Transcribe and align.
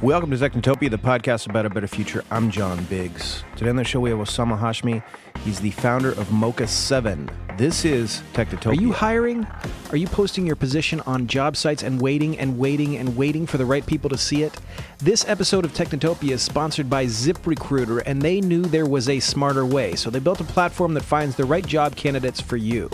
Welcome 0.00 0.30
to 0.30 0.36
Technotopia, 0.36 0.90
the 0.90 0.96
podcast 0.96 1.50
about 1.50 1.66
a 1.66 1.70
better 1.70 1.88
future. 1.88 2.22
I'm 2.30 2.52
John 2.52 2.84
Biggs. 2.84 3.42
Today 3.56 3.70
on 3.70 3.74
the 3.74 3.82
show 3.82 3.98
we 3.98 4.10
have 4.10 4.20
Osama 4.20 4.56
Hashmi. 4.56 5.02
He's 5.40 5.58
the 5.58 5.72
founder 5.72 6.12
of 6.12 6.30
Mocha 6.30 6.68
7. 6.68 7.28
This 7.56 7.84
is 7.84 8.22
Technotopia. 8.32 8.66
Are 8.68 8.80
you 8.80 8.92
hiring? 8.92 9.44
Are 9.90 9.96
you 9.96 10.06
posting 10.06 10.46
your 10.46 10.54
position 10.54 11.00
on 11.00 11.26
job 11.26 11.56
sites 11.56 11.82
and 11.82 12.00
waiting 12.00 12.38
and 12.38 12.56
waiting 12.60 12.96
and 12.96 13.16
waiting 13.16 13.44
for 13.44 13.58
the 13.58 13.64
right 13.66 13.84
people 13.84 14.08
to 14.10 14.16
see 14.16 14.44
it? 14.44 14.56
This 14.98 15.28
episode 15.28 15.64
of 15.64 15.72
Technotopia 15.72 16.30
is 16.30 16.42
sponsored 16.42 16.88
by 16.88 17.06
ZipRecruiter, 17.06 18.04
and 18.06 18.22
they 18.22 18.40
knew 18.40 18.62
there 18.62 18.86
was 18.86 19.08
a 19.08 19.18
smarter 19.18 19.66
way, 19.66 19.96
so 19.96 20.10
they 20.10 20.20
built 20.20 20.40
a 20.40 20.44
platform 20.44 20.94
that 20.94 21.02
finds 21.02 21.34
the 21.34 21.44
right 21.44 21.66
job 21.66 21.96
candidates 21.96 22.40
for 22.40 22.56
you. 22.56 22.88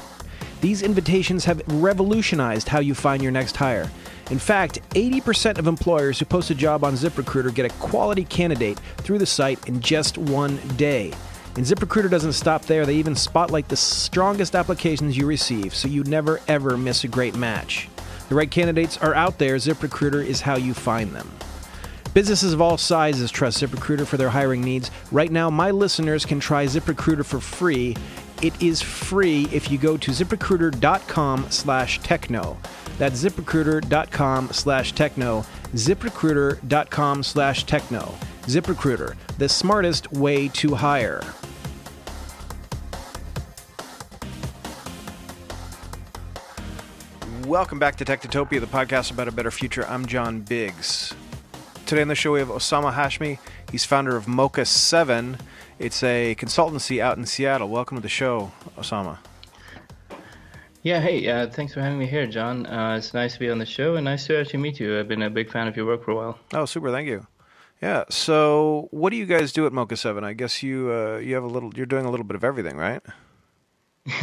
These 0.63 0.81
invitations 0.81 1.45
have 1.45 1.61
revolutionized 1.67 2.69
how 2.69 2.81
you 2.81 2.95
find 2.95 3.23
your 3.23 3.33
next 3.33 3.57
hire. 3.57 3.91
In 4.31 4.39
fact, 4.39 4.81
80% 4.91 5.59
of 5.59 5.67
employers 5.67 6.19
who 6.19 6.25
post 6.25 6.51
a 6.51 6.55
job 6.55 6.83
on 6.83 6.95
ZipRecruiter 6.95 7.55
get 7.55 7.67
a 7.67 7.75
quality 7.77 8.25
candidate 8.25 8.79
through 8.99 9.19
the 9.19 9.27
site 9.27 9.69
in 9.69 9.81
just 9.81 10.17
one 10.17 10.57
day. 10.77 11.13
And 11.57 11.65
ZipRecruiter 11.65 12.11
doesn't 12.11 12.33
stop 12.33 12.63
there, 12.63 12.85
they 12.85 12.97
even 12.97 13.15
spotlight 13.15 13.69
the 13.69 13.77
strongest 13.77 14.57
applications 14.57 15.17
you 15.17 15.27
receive 15.27 15.75
so 15.75 15.89
you 15.89 16.03
never 16.05 16.41
ever 16.49 16.77
miss 16.77 17.05
a 17.05 17.09
great 17.09 17.37
match. 17.37 17.89
The 18.29 18.35
right 18.35 18.51
candidates 18.51 18.97
are 18.99 19.15
out 19.15 19.39
there, 19.39 19.57
ZipRecruiter 19.57 20.25
is 20.25 20.41
how 20.41 20.57
you 20.57 20.75
find 20.75 21.13
them. 21.13 21.31
Businesses 22.15 22.53
of 22.53 22.61
all 22.61 22.79
sizes 22.79 23.31
trust 23.31 23.61
ZipRecruiter 23.61 24.07
for 24.07 24.17
their 24.17 24.31
hiring 24.31 24.63
needs. 24.63 24.91
Right 25.13 25.31
now, 25.31 25.51
my 25.51 25.73
listeners 25.73 26.25
can 26.25 26.41
try 26.41 26.65
ZipRecruiter 26.65 27.25
for 27.25 27.41
free. 27.41 27.97
It 28.41 28.61
is 28.63 28.81
free 28.81 29.49
if 29.53 29.71
you 29.71 29.79
go 29.79 29.97
to 29.97 30.11
ziprecruiter.com 30.13 31.47
slash 31.51 31.99
techno. 32.01 32.57
That's 32.99 33.23
ziprecruiter.com 33.23 34.53
slash 34.53 34.93
techno. 34.93 35.45
ziprecruiter.com 35.73 37.23
slash 37.23 37.65
techno. 37.65 38.15
ZipRecruiter, 38.47 39.17
the 39.39 39.49
smartest 39.49 40.13
way 40.13 40.49
to 40.49 40.75
hire. 40.75 41.23
Welcome 47.47 47.79
back 47.79 47.97
to 47.97 48.05
Technotopia, 48.05 48.61
the 48.61 48.67
podcast 48.67 49.11
about 49.11 49.29
a 49.29 49.33
better 49.33 49.51
future. 49.51 49.87
I'm 49.87 50.05
John 50.05 50.41
Biggs. 50.41 51.15
Today 51.87 52.03
on 52.03 52.09
the 52.09 52.15
show 52.15 52.33
we 52.33 52.39
have 52.41 52.49
Osama 52.49 52.93
Hashmi. 52.93 53.39
He's 53.71 53.85
founder 53.85 54.15
of 54.15 54.29
Mocha 54.29 54.67
7. 54.67 55.39
It's 55.79 56.03
a 56.03 56.35
consultancy 56.35 57.01
out 57.01 57.17
in 57.17 57.25
Seattle. 57.25 57.69
Welcome 57.69 57.97
to 57.97 58.03
the 58.03 58.09
show, 58.09 58.53
Osama. 58.77 59.19
Yeah, 60.85 61.01
hey, 61.01 61.27
uh, 61.31 61.49
thanks 61.49 61.73
for 61.73 61.81
having 61.81 61.99
me 61.99 62.05
here, 62.05 62.27
John. 62.27 62.67
Uh, 62.67 62.97
it's 62.99 63.15
nice 63.15 63.33
to 63.33 63.39
be 63.39 63.49
on 63.49 63.57
the 63.57 63.65
show 63.65 63.97
and 63.97 64.05
nice 64.05 64.27
to 64.27 64.39
actually 64.39 64.59
meet 64.59 64.79
you. 64.79 64.99
I've 65.01 65.09
been 65.09 65.23
a 65.23 65.31
big 65.31 65.51
fan 65.51 65.67
of 65.67 65.75
your 65.79 65.87
work 65.87 66.05
for 66.05 66.11
a 66.11 66.15
while. 66.15 66.39
Oh, 66.53 66.67
super, 66.67 66.91
thank 66.91 67.09
you. 67.09 67.27
Yeah. 67.81 68.05
So, 68.11 68.89
what 68.91 69.09
do 69.09 69.17
you 69.17 69.25
guys 69.25 69.51
do 69.51 69.65
at 69.65 69.73
Mocha 69.73 69.97
Seven? 69.97 70.25
I 70.25 70.35
guess 70.35 70.63
you 70.63 70.93
uh, 70.93 71.17
you 71.17 71.35
have 71.37 71.43
a 71.43 71.47
little. 71.47 71.73
You're 71.75 71.87
doing 71.87 72.05
a 72.05 72.11
little 72.11 72.25
bit 72.25 72.37
of 72.37 72.45
everything, 72.45 72.77
right? 72.77 73.01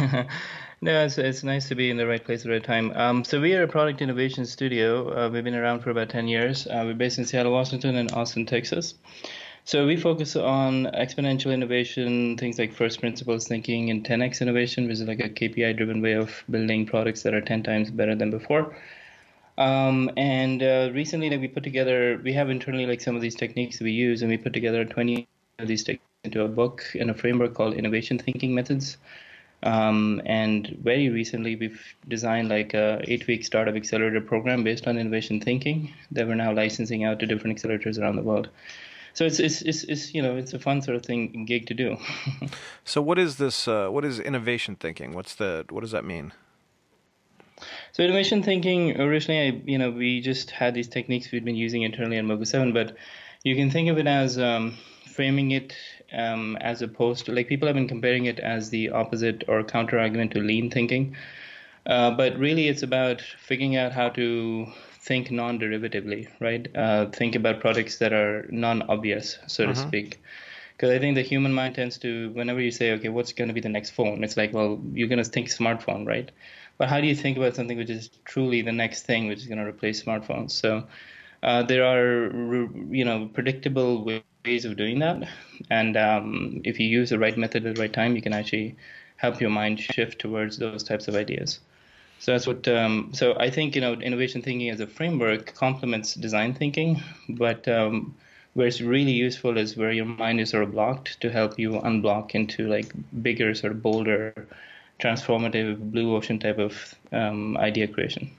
no, 0.80 1.04
it's 1.04 1.18
it's 1.18 1.42
nice 1.42 1.66
to 1.66 1.74
be 1.74 1.90
in 1.90 1.96
the 1.96 2.06
right 2.06 2.24
place 2.24 2.42
at 2.42 2.44
the 2.44 2.50
right 2.50 2.62
time. 2.62 2.92
Um, 2.94 3.24
so 3.24 3.40
we 3.40 3.56
are 3.56 3.64
a 3.64 3.68
product 3.68 4.00
innovation 4.00 4.46
studio. 4.46 5.08
Uh, 5.08 5.28
we've 5.30 5.42
been 5.42 5.56
around 5.56 5.80
for 5.80 5.90
about 5.90 6.10
ten 6.10 6.28
years. 6.28 6.68
Uh, 6.68 6.84
we're 6.86 6.94
based 6.94 7.18
in 7.18 7.24
Seattle, 7.24 7.50
Washington, 7.50 7.96
and 7.96 8.12
Austin, 8.12 8.46
Texas. 8.46 8.94
So 9.64 9.86
we 9.86 9.96
focus 9.96 10.34
on 10.34 10.86
exponential 10.86 11.52
innovation, 11.52 12.36
things 12.36 12.58
like 12.58 12.72
first 12.72 12.98
principles 12.98 13.46
thinking, 13.46 13.90
and 13.90 14.04
10x 14.04 14.40
innovation, 14.40 14.88
which 14.88 14.94
is 14.94 15.02
like 15.02 15.20
a 15.20 15.28
KPI-driven 15.28 16.02
way 16.02 16.14
of 16.14 16.42
building 16.50 16.84
products 16.84 17.22
that 17.22 17.32
are 17.32 17.40
10 17.40 17.62
times 17.62 17.90
better 17.90 18.16
than 18.16 18.32
before. 18.32 18.74
Um, 19.58 20.10
and 20.16 20.62
uh, 20.62 20.90
recently, 20.92 21.30
like 21.30 21.40
we 21.40 21.46
put 21.46 21.62
together, 21.62 22.20
we 22.24 22.32
have 22.32 22.50
internally 22.50 22.86
like 22.86 23.00
some 23.00 23.14
of 23.14 23.22
these 23.22 23.36
techniques 23.36 23.78
that 23.78 23.84
we 23.84 23.92
use, 23.92 24.22
and 24.22 24.30
we 24.30 24.36
put 24.36 24.52
together 24.52 24.84
20 24.84 25.28
of 25.60 25.68
these 25.68 25.84
techniques 25.84 26.02
into 26.24 26.42
a 26.42 26.48
book 26.48 26.84
and 26.98 27.10
a 27.10 27.14
framework 27.14 27.54
called 27.54 27.74
Innovation 27.74 28.18
Thinking 28.18 28.54
Methods. 28.54 28.96
Um, 29.62 30.20
and 30.26 30.76
very 30.82 31.08
recently, 31.08 31.54
we've 31.54 31.80
designed 32.08 32.48
like 32.48 32.74
a 32.74 33.00
eight-week 33.06 33.44
startup 33.44 33.76
accelerator 33.76 34.20
program 34.20 34.64
based 34.64 34.88
on 34.88 34.98
innovation 34.98 35.40
thinking 35.40 35.94
that 36.10 36.26
we're 36.26 36.34
now 36.34 36.52
licensing 36.52 37.04
out 37.04 37.20
to 37.20 37.26
different 37.26 37.56
accelerators 37.56 38.00
around 38.00 38.16
the 38.16 38.22
world. 38.22 38.48
So 39.14 39.24
it's 39.24 39.38
it's 39.38 39.62
it's, 39.62 39.84
it's 39.84 40.14
you 40.14 40.22
know 40.22 40.36
it's 40.36 40.52
a 40.52 40.58
fun 40.58 40.82
sort 40.82 40.96
of 40.96 41.04
thing 41.04 41.44
gig 41.44 41.66
to 41.66 41.74
do. 41.74 41.96
so 42.84 43.02
what 43.02 43.18
is 43.18 43.36
this? 43.36 43.68
Uh, 43.68 43.88
what 43.88 44.04
is 44.04 44.18
innovation 44.18 44.76
thinking? 44.76 45.12
What's 45.14 45.34
the 45.34 45.66
what 45.70 45.80
does 45.80 45.90
that 45.90 46.04
mean? 46.04 46.32
So 47.92 48.02
innovation 48.02 48.42
thinking 48.42 49.00
originally, 49.00 49.48
I, 49.48 49.62
you 49.64 49.78
know, 49.78 49.90
we 49.90 50.20
just 50.20 50.50
had 50.50 50.74
these 50.74 50.88
techniques 50.88 51.30
we'd 51.30 51.44
been 51.44 51.56
using 51.56 51.82
internally 51.82 52.16
at 52.16 52.24
Mocha 52.24 52.46
Seven, 52.46 52.72
but 52.72 52.96
you 53.44 53.54
can 53.54 53.70
think 53.70 53.88
of 53.88 53.98
it 53.98 54.06
as 54.06 54.38
um, 54.38 54.76
framing 55.06 55.50
it 55.50 55.74
um, 56.12 56.56
as 56.60 56.82
opposed 56.82 57.26
to 57.26 57.32
like 57.32 57.48
people 57.48 57.68
have 57.68 57.76
been 57.76 57.88
comparing 57.88 58.24
it 58.24 58.40
as 58.40 58.70
the 58.70 58.90
opposite 58.90 59.44
or 59.46 59.62
counter 59.62 59.98
argument 59.98 60.32
to 60.32 60.40
lean 60.40 60.70
thinking. 60.70 61.16
Uh, 61.84 62.10
but 62.12 62.38
really, 62.38 62.68
it's 62.68 62.82
about 62.82 63.20
figuring 63.20 63.76
out 63.76 63.92
how 63.92 64.08
to 64.08 64.66
think 65.02 65.30
non-derivatively, 65.30 66.28
right? 66.40 66.68
Uh, 66.76 67.06
think 67.10 67.34
about 67.34 67.60
products 67.60 67.98
that 67.98 68.12
are 68.12 68.46
non-obvious, 68.50 69.38
so 69.46 69.64
uh-huh. 69.64 69.72
to 69.72 69.78
speak. 69.78 70.22
Because 70.76 70.90
I 70.90 70.98
think 70.98 71.16
the 71.16 71.22
human 71.22 71.52
mind 71.52 71.74
tends 71.74 71.98
to, 71.98 72.30
whenever 72.30 72.60
you 72.60 72.70
say, 72.70 72.92
okay, 72.92 73.08
what's 73.08 73.32
going 73.32 73.48
to 73.48 73.54
be 73.54 73.60
the 73.60 73.68
next 73.68 73.90
phone? 73.90 74.24
It's 74.24 74.36
like, 74.36 74.52
well, 74.52 74.80
you're 74.92 75.08
going 75.08 75.22
to 75.22 75.28
think 75.28 75.48
smartphone, 75.48 76.06
right? 76.06 76.30
But 76.78 76.88
how 76.88 77.00
do 77.00 77.06
you 77.06 77.14
think 77.14 77.36
about 77.36 77.54
something 77.54 77.76
which 77.76 77.90
is 77.90 78.10
truly 78.24 78.62
the 78.62 78.72
next 78.72 79.02
thing, 79.02 79.28
which 79.28 79.38
is 79.38 79.46
going 79.46 79.58
to 79.58 79.64
replace 79.64 80.02
smartphones? 80.02 80.52
So 80.52 80.84
uh, 81.42 81.62
there 81.62 81.84
are, 81.84 82.30
you 82.90 83.04
know, 83.04 83.28
predictable 83.32 84.04
ways 84.44 84.64
of 84.64 84.76
doing 84.76 85.00
that, 85.00 85.28
and 85.70 85.96
um, 85.96 86.62
if 86.64 86.80
you 86.80 86.86
use 86.86 87.10
the 87.10 87.18
right 87.18 87.36
method 87.36 87.66
at 87.66 87.74
the 87.74 87.80
right 87.80 87.92
time, 87.92 88.16
you 88.16 88.22
can 88.22 88.32
actually 88.32 88.76
help 89.16 89.40
your 89.40 89.50
mind 89.50 89.78
shift 89.78 90.20
towards 90.20 90.58
those 90.58 90.82
types 90.82 91.06
of 91.06 91.14
ideas. 91.14 91.60
So 92.22 92.30
that's 92.30 92.46
what. 92.46 92.68
Um, 92.68 93.10
so 93.12 93.34
I 93.36 93.50
think 93.50 93.74
you 93.74 93.80
know 93.80 93.94
innovation 93.94 94.42
thinking 94.42 94.70
as 94.70 94.78
a 94.78 94.86
framework 94.86 95.54
complements 95.54 96.14
design 96.14 96.54
thinking, 96.54 97.02
but 97.28 97.66
um, 97.66 98.14
where 98.54 98.68
it's 98.68 98.80
really 98.80 99.10
useful 99.10 99.58
is 99.58 99.76
where 99.76 99.90
your 99.90 100.04
mind 100.04 100.40
is 100.40 100.50
sort 100.50 100.62
of 100.62 100.70
blocked 100.70 101.20
to 101.22 101.32
help 101.32 101.58
you 101.58 101.72
unblock 101.80 102.36
into 102.36 102.68
like 102.68 102.92
bigger, 103.24 103.56
sort 103.56 103.72
of 103.72 103.82
bolder, 103.82 104.46
transformative 105.00 105.90
blue 105.90 106.14
ocean 106.14 106.38
type 106.38 106.60
of 106.60 106.94
um, 107.10 107.56
idea 107.56 107.88
creation. 107.88 108.30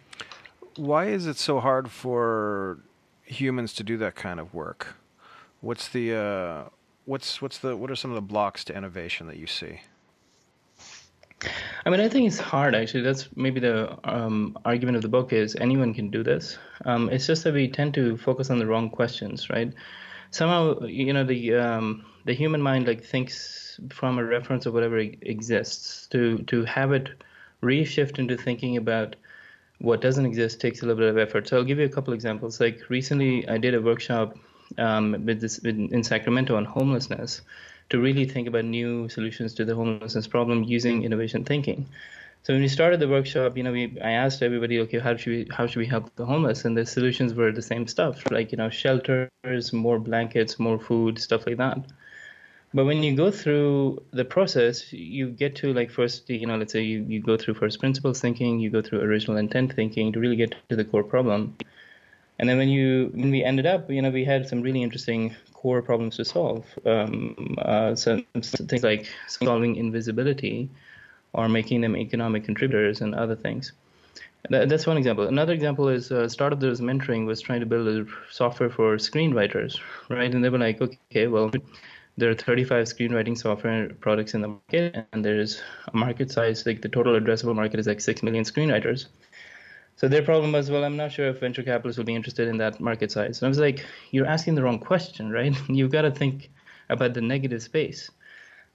Why 0.77 1.07
is 1.07 1.27
it 1.27 1.35
so 1.35 1.59
hard 1.59 1.91
for 1.91 2.79
humans 3.25 3.73
to 3.73 3.83
do 3.83 3.97
that 3.97 4.15
kind 4.15 4.39
of 4.39 4.53
work? 4.53 4.95
What's 5.59 5.89
the 5.89 6.15
uh, 6.15 6.63
what's 7.03 7.41
what's 7.41 7.57
the 7.57 7.75
what 7.75 7.91
are 7.91 7.97
some 7.97 8.11
of 8.11 8.15
the 8.15 8.21
blocks 8.21 8.63
to 8.63 8.77
innovation 8.77 9.27
that 9.27 9.35
you 9.35 9.45
see? 9.45 9.81
I 11.85 11.89
mean, 11.89 11.99
I 11.99 12.07
think 12.07 12.27
it's 12.27 12.39
hard 12.39 12.75
actually. 12.75 13.03
That's 13.03 13.27
maybe 13.35 13.59
the 13.59 13.97
um, 14.03 14.57
argument 14.65 14.95
of 14.95 15.01
the 15.01 15.09
book 15.09 15.33
is 15.33 15.55
anyone 15.59 15.93
can 15.93 16.09
do 16.09 16.23
this. 16.23 16.57
Um, 16.85 17.09
it's 17.09 17.27
just 17.27 17.43
that 17.43 17.53
we 17.53 17.67
tend 17.67 17.93
to 17.95 18.17
focus 18.17 18.49
on 18.49 18.59
the 18.59 18.65
wrong 18.65 18.89
questions, 18.89 19.49
right? 19.49 19.73
Somehow, 20.31 20.79
you 20.85 21.13
know, 21.13 21.23
the 21.23 21.55
um, 21.55 22.05
the 22.25 22.33
human 22.33 22.61
mind 22.61 22.87
like 22.87 23.03
thinks 23.03 23.79
from 23.89 24.17
a 24.17 24.23
reference 24.23 24.65
of 24.65 24.73
whatever 24.73 24.97
exists. 24.97 26.07
To 26.07 26.39
to 26.43 26.65
have 26.65 26.91
it 26.91 27.09
reshift 27.61 28.19
into 28.19 28.37
thinking 28.37 28.77
about 28.77 29.15
what 29.79 30.01
doesn't 30.01 30.25
exist 30.25 30.61
takes 30.61 30.81
a 30.81 30.85
little 30.85 30.99
bit 30.99 31.09
of 31.09 31.17
effort. 31.17 31.47
So 31.47 31.57
I'll 31.57 31.63
give 31.63 31.79
you 31.79 31.85
a 31.85 31.89
couple 31.89 32.13
examples. 32.13 32.59
Like 32.59 32.89
recently, 32.89 33.47
I 33.47 33.57
did 33.57 33.75
a 33.75 33.81
workshop 33.81 34.37
um, 34.77 35.23
with 35.25 35.41
this 35.41 35.59
in 35.59 36.03
Sacramento 36.03 36.55
on 36.55 36.65
homelessness 36.65 37.41
to 37.93 37.99
really 37.99 38.25
think 38.25 38.47
about 38.47 38.65
new 38.65 39.07
solutions 39.07 39.53
to 39.53 39.63
the 39.63 39.75
homelessness 39.75 40.25
problem 40.25 40.63
using 40.63 41.03
innovation 41.03 41.45
thinking. 41.45 41.85
So 42.41 42.51
when 42.53 42.63
we 42.63 42.67
started 42.67 42.99
the 42.99 43.07
workshop, 43.07 43.55
you 43.55 43.61
know, 43.61 43.71
we 43.71 43.83
I 44.01 44.13
asked 44.13 44.41
everybody, 44.41 44.79
okay, 44.79 44.97
how 44.97 45.15
should 45.15 45.33
we 45.35 45.47
how 45.55 45.67
should 45.67 45.79
we 45.79 45.85
help 45.85 46.13
the 46.15 46.25
homeless? 46.25 46.65
And 46.65 46.75
the 46.75 46.87
solutions 46.87 47.35
were 47.35 47.51
the 47.51 47.61
same 47.61 47.87
stuff, 47.87 48.23
like 48.31 48.51
you 48.51 48.57
know, 48.57 48.69
shelters, 48.71 49.71
more 49.71 49.99
blankets, 49.99 50.57
more 50.57 50.79
food, 50.79 51.19
stuff 51.19 51.45
like 51.45 51.57
that. 51.57 51.85
But 52.73 52.85
when 52.85 53.03
you 53.03 53.15
go 53.15 53.29
through 53.29 54.01
the 54.11 54.25
process, 54.25 54.91
you 54.91 55.29
get 55.29 55.55
to 55.57 55.71
like 55.71 55.91
first, 55.91 56.27
you 56.27 56.47
know, 56.47 56.57
let's 56.57 56.73
say 56.73 56.81
you, 56.81 57.05
you 57.07 57.21
go 57.21 57.37
through 57.37 57.53
first 57.53 57.79
principles 57.79 58.19
thinking, 58.19 58.59
you 58.59 58.71
go 58.71 58.81
through 58.81 59.01
original 59.01 59.37
intent 59.37 59.73
thinking 59.73 60.11
to 60.13 60.19
really 60.19 60.35
get 60.35 60.55
to 60.69 60.75
the 60.75 60.83
core 60.83 61.03
problem. 61.03 61.55
And 62.39 62.49
then 62.49 62.57
when 62.57 62.69
you 62.69 63.11
when 63.13 63.29
we 63.29 63.43
ended 63.43 63.67
up, 63.67 63.91
you 63.91 64.01
know, 64.01 64.09
we 64.09 64.25
had 64.25 64.49
some 64.49 64.63
really 64.63 64.81
interesting 64.81 65.35
core 65.63 65.81
problems 65.81 66.17
to 66.17 66.25
solve. 66.25 66.65
Um, 66.85 67.55
uh, 67.57 67.95
so, 67.95 68.21
things 68.69 68.83
like 68.83 69.07
solving 69.27 69.77
invisibility 69.77 70.69
or 71.31 71.47
making 71.47 71.79
them 71.81 71.95
economic 71.95 72.43
contributors 72.43 72.99
and 72.99 73.15
other 73.15 73.35
things. 73.35 73.71
That, 74.49 74.67
that's 74.67 74.85
one 74.85 74.97
example. 74.97 75.25
Another 75.25 75.53
example 75.53 75.87
is 75.87 76.11
uh, 76.11 76.27
startup 76.27 76.59
that 76.59 76.67
was 76.67 76.81
mentoring 76.81 77.25
was 77.25 77.39
trying 77.39 77.61
to 77.61 77.65
build 77.65 77.87
a 77.87 78.05
software 78.29 78.69
for 78.69 78.97
screenwriters, 78.97 79.79
right? 80.09 80.31
And 80.35 80.43
they 80.43 80.49
were 80.49 80.57
like, 80.57 80.81
okay, 80.81 81.27
well, 81.27 81.49
there 82.17 82.29
are 82.29 82.35
35 82.35 82.85
screenwriting 82.85 83.37
software 83.37 83.89
products 84.01 84.33
in 84.33 84.41
the 84.41 84.49
market, 84.49 85.07
and 85.13 85.23
there's 85.23 85.61
a 85.87 85.95
market 85.95 86.29
size 86.29 86.65
like 86.65 86.81
the 86.81 86.89
total 86.89 87.19
addressable 87.19 87.55
market 87.55 87.79
is 87.79 87.87
like 87.87 88.01
six 88.01 88.21
million 88.21 88.43
screenwriters. 88.43 89.05
So 89.95 90.07
their 90.07 90.23
problem 90.23 90.51
was, 90.51 90.71
well, 90.71 90.83
I'm 90.83 90.97
not 90.97 91.11
sure 91.11 91.27
if 91.27 91.39
venture 91.39 91.63
capitalists 91.63 91.97
will 91.97 92.05
be 92.05 92.15
interested 92.15 92.47
in 92.47 92.57
that 92.57 92.79
market 92.79 93.11
size. 93.11 93.41
And 93.41 93.47
I 93.47 93.49
was 93.49 93.59
like, 93.59 93.85
you're 94.11 94.25
asking 94.25 94.55
the 94.55 94.63
wrong 94.63 94.79
question, 94.79 95.29
right? 95.31 95.55
You've 95.69 95.91
got 95.91 96.01
to 96.01 96.11
think 96.11 96.49
about 96.89 97.13
the 97.13 97.21
negative 97.21 97.61
space. 97.61 98.09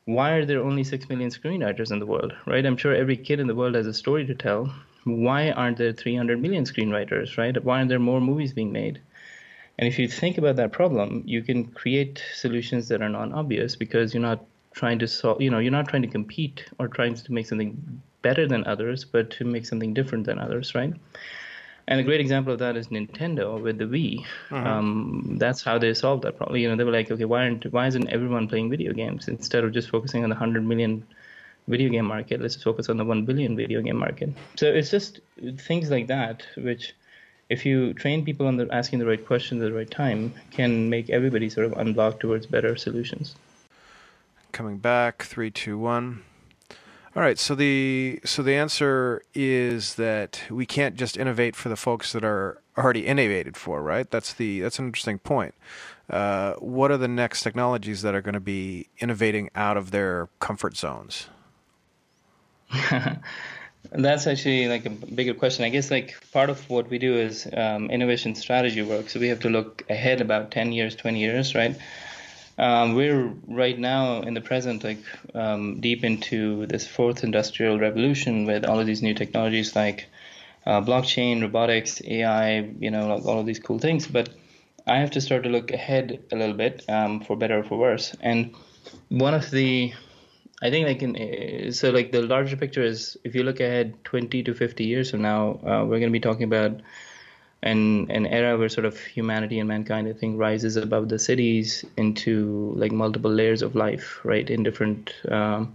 Why 0.04 0.30
are 0.30 0.46
there 0.46 0.62
only 0.62 0.84
6 0.84 1.08
million 1.08 1.30
screenwriters 1.30 1.92
in 1.92 1.98
the 1.98 2.06
world, 2.06 2.32
right? 2.46 2.64
I'm 2.64 2.76
sure 2.76 2.94
every 2.94 3.16
kid 3.16 3.40
in 3.40 3.46
the 3.46 3.54
world 3.54 3.74
has 3.74 3.86
a 3.86 3.92
story 3.92 4.24
to 4.26 4.34
tell. 4.34 4.72
Why 5.04 5.50
aren't 5.50 5.76
there 5.76 5.92
300 5.92 6.40
million 6.40 6.64
screenwriters, 6.64 7.36
right? 7.36 7.62
Why 7.62 7.78
aren't 7.78 7.90
there 7.90 7.98
more 7.98 8.20
movies 8.20 8.52
being 8.52 8.72
made? 8.72 9.00
And 9.78 9.86
if 9.86 9.98
you 9.98 10.08
think 10.08 10.38
about 10.38 10.56
that 10.56 10.72
problem, 10.72 11.22
you 11.26 11.42
can 11.42 11.66
create 11.66 12.22
solutions 12.34 12.88
that 12.88 13.02
are 13.02 13.08
non-obvious 13.08 13.76
because 13.76 14.14
you're 14.14 14.22
not 14.22 14.44
trying 14.72 14.98
to 14.98 15.08
solve, 15.08 15.40
you 15.40 15.50
know, 15.50 15.58
you're 15.58 15.72
not 15.72 15.88
trying 15.88 16.02
to 16.02 16.08
compete 16.08 16.64
or 16.78 16.88
trying 16.88 17.14
to 17.14 17.32
make 17.32 17.46
something 17.46 18.02
better 18.22 18.46
than 18.46 18.66
others, 18.66 19.04
but 19.04 19.30
to 19.30 19.44
make 19.44 19.66
something 19.66 19.94
different 19.94 20.26
than 20.26 20.38
others, 20.38 20.74
right? 20.74 20.92
And 21.88 22.00
a 22.00 22.02
great 22.02 22.20
example 22.20 22.52
of 22.52 22.58
that 22.58 22.76
is 22.76 22.88
Nintendo 22.88 23.60
with 23.60 23.78
the 23.78 23.86
Wii. 23.86 24.24
Mm-hmm. 24.50 24.66
Um, 24.66 25.36
that's 25.38 25.62
how 25.62 25.78
they 25.78 25.94
solved 25.94 26.22
that 26.24 26.36
problem. 26.36 26.58
You 26.60 26.68
know, 26.68 26.76
they 26.76 26.84
were 26.84 26.92
like, 26.92 27.10
okay, 27.10 27.24
why 27.24 27.44
aren't 27.44 27.64
why 27.72 27.86
isn't 27.86 28.08
everyone 28.08 28.46
playing 28.46 28.68
video 28.68 28.92
games 28.92 29.26
instead 29.26 29.64
of 29.64 29.72
just 29.72 29.88
focusing 29.88 30.22
on 30.22 30.28
the 30.28 30.36
hundred 30.36 30.66
million 30.66 31.06
video 31.66 31.88
game 31.88 32.04
market? 32.04 32.42
Let's 32.42 32.62
focus 32.62 32.90
on 32.90 32.98
the 32.98 33.06
one 33.06 33.24
billion 33.24 33.56
video 33.56 33.80
game 33.80 33.96
market. 33.96 34.34
So 34.56 34.66
it's 34.66 34.90
just 34.90 35.20
things 35.56 35.90
like 35.90 36.08
that 36.08 36.46
which 36.58 36.94
if 37.48 37.64
you 37.64 37.94
train 37.94 38.22
people 38.22 38.46
on 38.46 38.58
the 38.58 38.68
asking 38.70 38.98
the 38.98 39.06
right 39.06 39.24
questions 39.24 39.62
at 39.62 39.70
the 39.70 39.74
right 39.74 39.90
time, 39.90 40.34
can 40.50 40.90
make 40.90 41.08
everybody 41.08 41.48
sort 41.48 41.66
of 41.66 41.72
unblock 41.72 42.20
towards 42.20 42.44
better 42.44 42.76
solutions. 42.76 43.34
Coming 44.52 44.78
back, 44.78 45.22
three, 45.22 45.50
two, 45.50 45.78
one. 45.78 46.22
All 47.16 47.22
right, 47.22 47.38
so 47.38 47.54
the 47.54 48.20
so 48.24 48.42
the 48.42 48.54
answer 48.54 49.22
is 49.34 49.94
that 49.94 50.42
we 50.50 50.66
can't 50.66 50.94
just 50.94 51.16
innovate 51.16 51.56
for 51.56 51.68
the 51.68 51.76
folks 51.76 52.12
that 52.12 52.24
are 52.24 52.60
already 52.76 53.06
innovated 53.06 53.56
for, 53.56 53.82
right? 53.82 54.08
That's 54.10 54.32
the 54.32 54.60
that's 54.60 54.78
an 54.78 54.86
interesting 54.86 55.18
point. 55.18 55.54
Uh, 56.08 56.54
what 56.54 56.90
are 56.90 56.96
the 56.96 57.08
next 57.08 57.42
technologies 57.42 58.02
that 58.02 58.14
are 58.14 58.22
going 58.22 58.34
to 58.34 58.40
be 58.40 58.88
innovating 58.98 59.50
out 59.54 59.76
of 59.76 59.90
their 59.90 60.28
comfort 60.38 60.76
zones? 60.76 61.28
That's 63.92 64.26
actually 64.26 64.68
like 64.68 64.86
a 64.86 64.90
bigger 64.90 65.34
question. 65.34 65.64
I 65.64 65.70
guess 65.70 65.90
like 65.90 66.14
part 66.32 66.50
of 66.50 66.68
what 66.68 66.90
we 66.90 66.98
do 66.98 67.16
is 67.16 67.48
um, 67.56 67.90
innovation 67.90 68.34
strategy 68.34 68.82
work. 68.82 69.08
So 69.08 69.20
we 69.20 69.28
have 69.28 69.40
to 69.40 69.50
look 69.50 69.84
ahead 69.88 70.20
about 70.20 70.50
10 70.50 70.72
years, 70.72 70.94
20 70.94 71.18
years, 71.18 71.54
right? 71.54 71.76
Um, 72.58 72.94
we're 72.94 73.32
right 73.46 73.78
now 73.78 74.22
in 74.22 74.34
the 74.34 74.40
present, 74.40 74.82
like 74.82 74.98
um, 75.34 75.80
deep 75.80 76.02
into 76.02 76.66
this 76.66 76.86
fourth 76.86 77.22
industrial 77.22 77.78
revolution 77.78 78.46
with 78.46 78.64
all 78.64 78.80
of 78.80 78.86
these 78.86 79.00
new 79.00 79.14
technologies 79.14 79.76
like 79.76 80.08
uh, 80.66 80.80
blockchain, 80.80 81.40
robotics, 81.40 82.02
AI, 82.04 82.68
you 82.80 82.90
know, 82.90 83.06
like 83.14 83.24
all 83.24 83.38
of 83.38 83.46
these 83.46 83.60
cool 83.60 83.78
things. 83.78 84.08
But 84.08 84.30
I 84.86 84.98
have 84.98 85.12
to 85.12 85.20
start 85.20 85.44
to 85.44 85.48
look 85.48 85.70
ahead 85.70 86.20
a 86.32 86.36
little 86.36 86.56
bit, 86.56 86.84
um, 86.88 87.20
for 87.20 87.36
better 87.36 87.60
or 87.60 87.62
for 87.62 87.78
worse. 87.78 88.14
And 88.20 88.54
one 89.08 89.34
of 89.34 89.50
the 89.50 89.92
I 90.60 90.70
think 90.70 90.88
like 90.88 91.02
in 91.02 91.14
uh, 91.16 91.70
so 91.70 91.90
like 91.90 92.10
the 92.10 92.22
larger 92.22 92.56
picture 92.56 92.82
is 92.82 93.16
if 93.22 93.34
you 93.34 93.44
look 93.44 93.60
ahead 93.60 94.02
20 94.04 94.42
to 94.42 94.54
50 94.54 94.84
years 94.84 95.10
from 95.10 95.22
now, 95.22 95.60
uh, 95.62 95.84
we're 95.84 96.00
going 96.00 96.12
to 96.12 96.18
be 96.18 96.20
talking 96.20 96.44
about 96.44 96.80
an 97.62 98.10
an 98.10 98.26
era 98.26 98.56
where 98.56 98.68
sort 98.68 98.84
of 98.84 98.98
humanity 98.98 99.58
and 99.58 99.68
mankind 99.68 100.08
I 100.08 100.12
think 100.12 100.38
rises 100.38 100.76
above 100.76 101.08
the 101.08 101.18
cities 101.18 101.84
into 101.96 102.72
like 102.76 102.92
multiple 102.92 103.30
layers 103.30 103.62
of 103.62 103.74
life, 103.74 104.20
right, 104.24 104.48
in 104.48 104.62
different 104.62 105.12
um, 105.28 105.74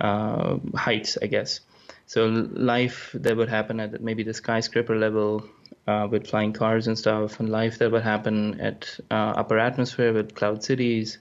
uh, 0.00 0.58
heights, 0.74 1.16
I 1.20 1.26
guess. 1.26 1.60
So 2.06 2.26
life 2.26 3.10
that 3.14 3.36
would 3.36 3.48
happen 3.48 3.80
at 3.80 4.00
maybe 4.00 4.22
the 4.22 4.34
skyscraper 4.34 4.96
level 4.96 5.44
uh, 5.86 6.06
with 6.10 6.28
flying 6.28 6.52
cars 6.52 6.86
and 6.86 6.98
stuff, 6.98 7.40
and 7.40 7.48
life 7.48 7.78
that 7.78 7.90
would 7.90 8.02
happen 8.02 8.60
at 8.60 8.98
uh, 9.10 9.32
upper 9.36 9.58
atmosphere 9.58 10.12
with 10.12 10.34
cloud 10.34 10.62
cities 10.62 11.18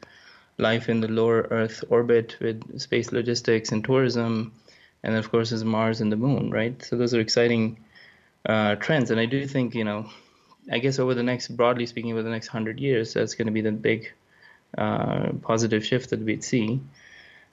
life 0.58 0.90
in 0.90 1.02
the 1.02 1.08
lower 1.08 1.48
Earth 1.52 1.84
orbit 1.90 2.38
with 2.40 2.80
space 2.80 3.12
logistics 3.12 3.72
and 3.72 3.84
tourism, 3.84 4.54
and 5.04 5.16
of 5.16 5.30
course, 5.30 5.52
is 5.52 5.64
Mars 5.64 6.02
and 6.02 6.12
the 6.12 6.16
Moon, 6.18 6.50
right? 6.52 6.84
So 6.84 6.98
those 6.98 7.14
are 7.14 7.20
exciting 7.20 7.78
uh, 8.46 8.76
trends, 8.76 9.12
and 9.12 9.20
I 9.20 9.26
do 9.26 9.46
think 9.48 9.76
you 9.76 9.84
know, 9.84 10.10
I 10.72 10.80
guess 10.80 11.00
over 11.00 11.14
the 11.14 11.24
next, 11.24 11.50
broadly 11.50 11.86
speaking, 11.86 12.12
over 12.12 12.24
the 12.24 12.30
next 12.30 12.48
hundred 12.48 12.80
years, 12.80 13.14
that's 13.14 13.36
going 13.36 13.48
to 13.48 13.52
be 13.52 13.62
the 13.62 13.72
big 13.72 14.12
uh, 14.78 15.32
positive 15.42 15.86
shift 15.86 16.10
that 16.12 16.20
we'd 16.20 16.44
see. 16.44 16.82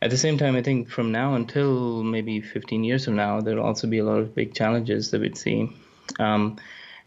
At 0.00 0.11
the 0.11 0.17
same 0.17 0.37
time, 0.37 0.56
I 0.56 0.62
think 0.62 0.91
from 0.91 1.12
now 1.12 1.35
until 1.35 2.03
maybe 2.03 2.41
15 2.41 2.83
years 2.83 3.05
from 3.05 3.15
now, 3.15 3.41
there'll 3.41 3.65
also 3.65 3.87
be 3.87 3.99
a 3.99 4.05
lot 4.05 4.19
of 4.19 4.35
big 4.35 4.53
challenges 4.53 5.12
that 5.12 5.21
we'd 5.21 5.39
see. 5.39 5.71
Um, 6.19 6.56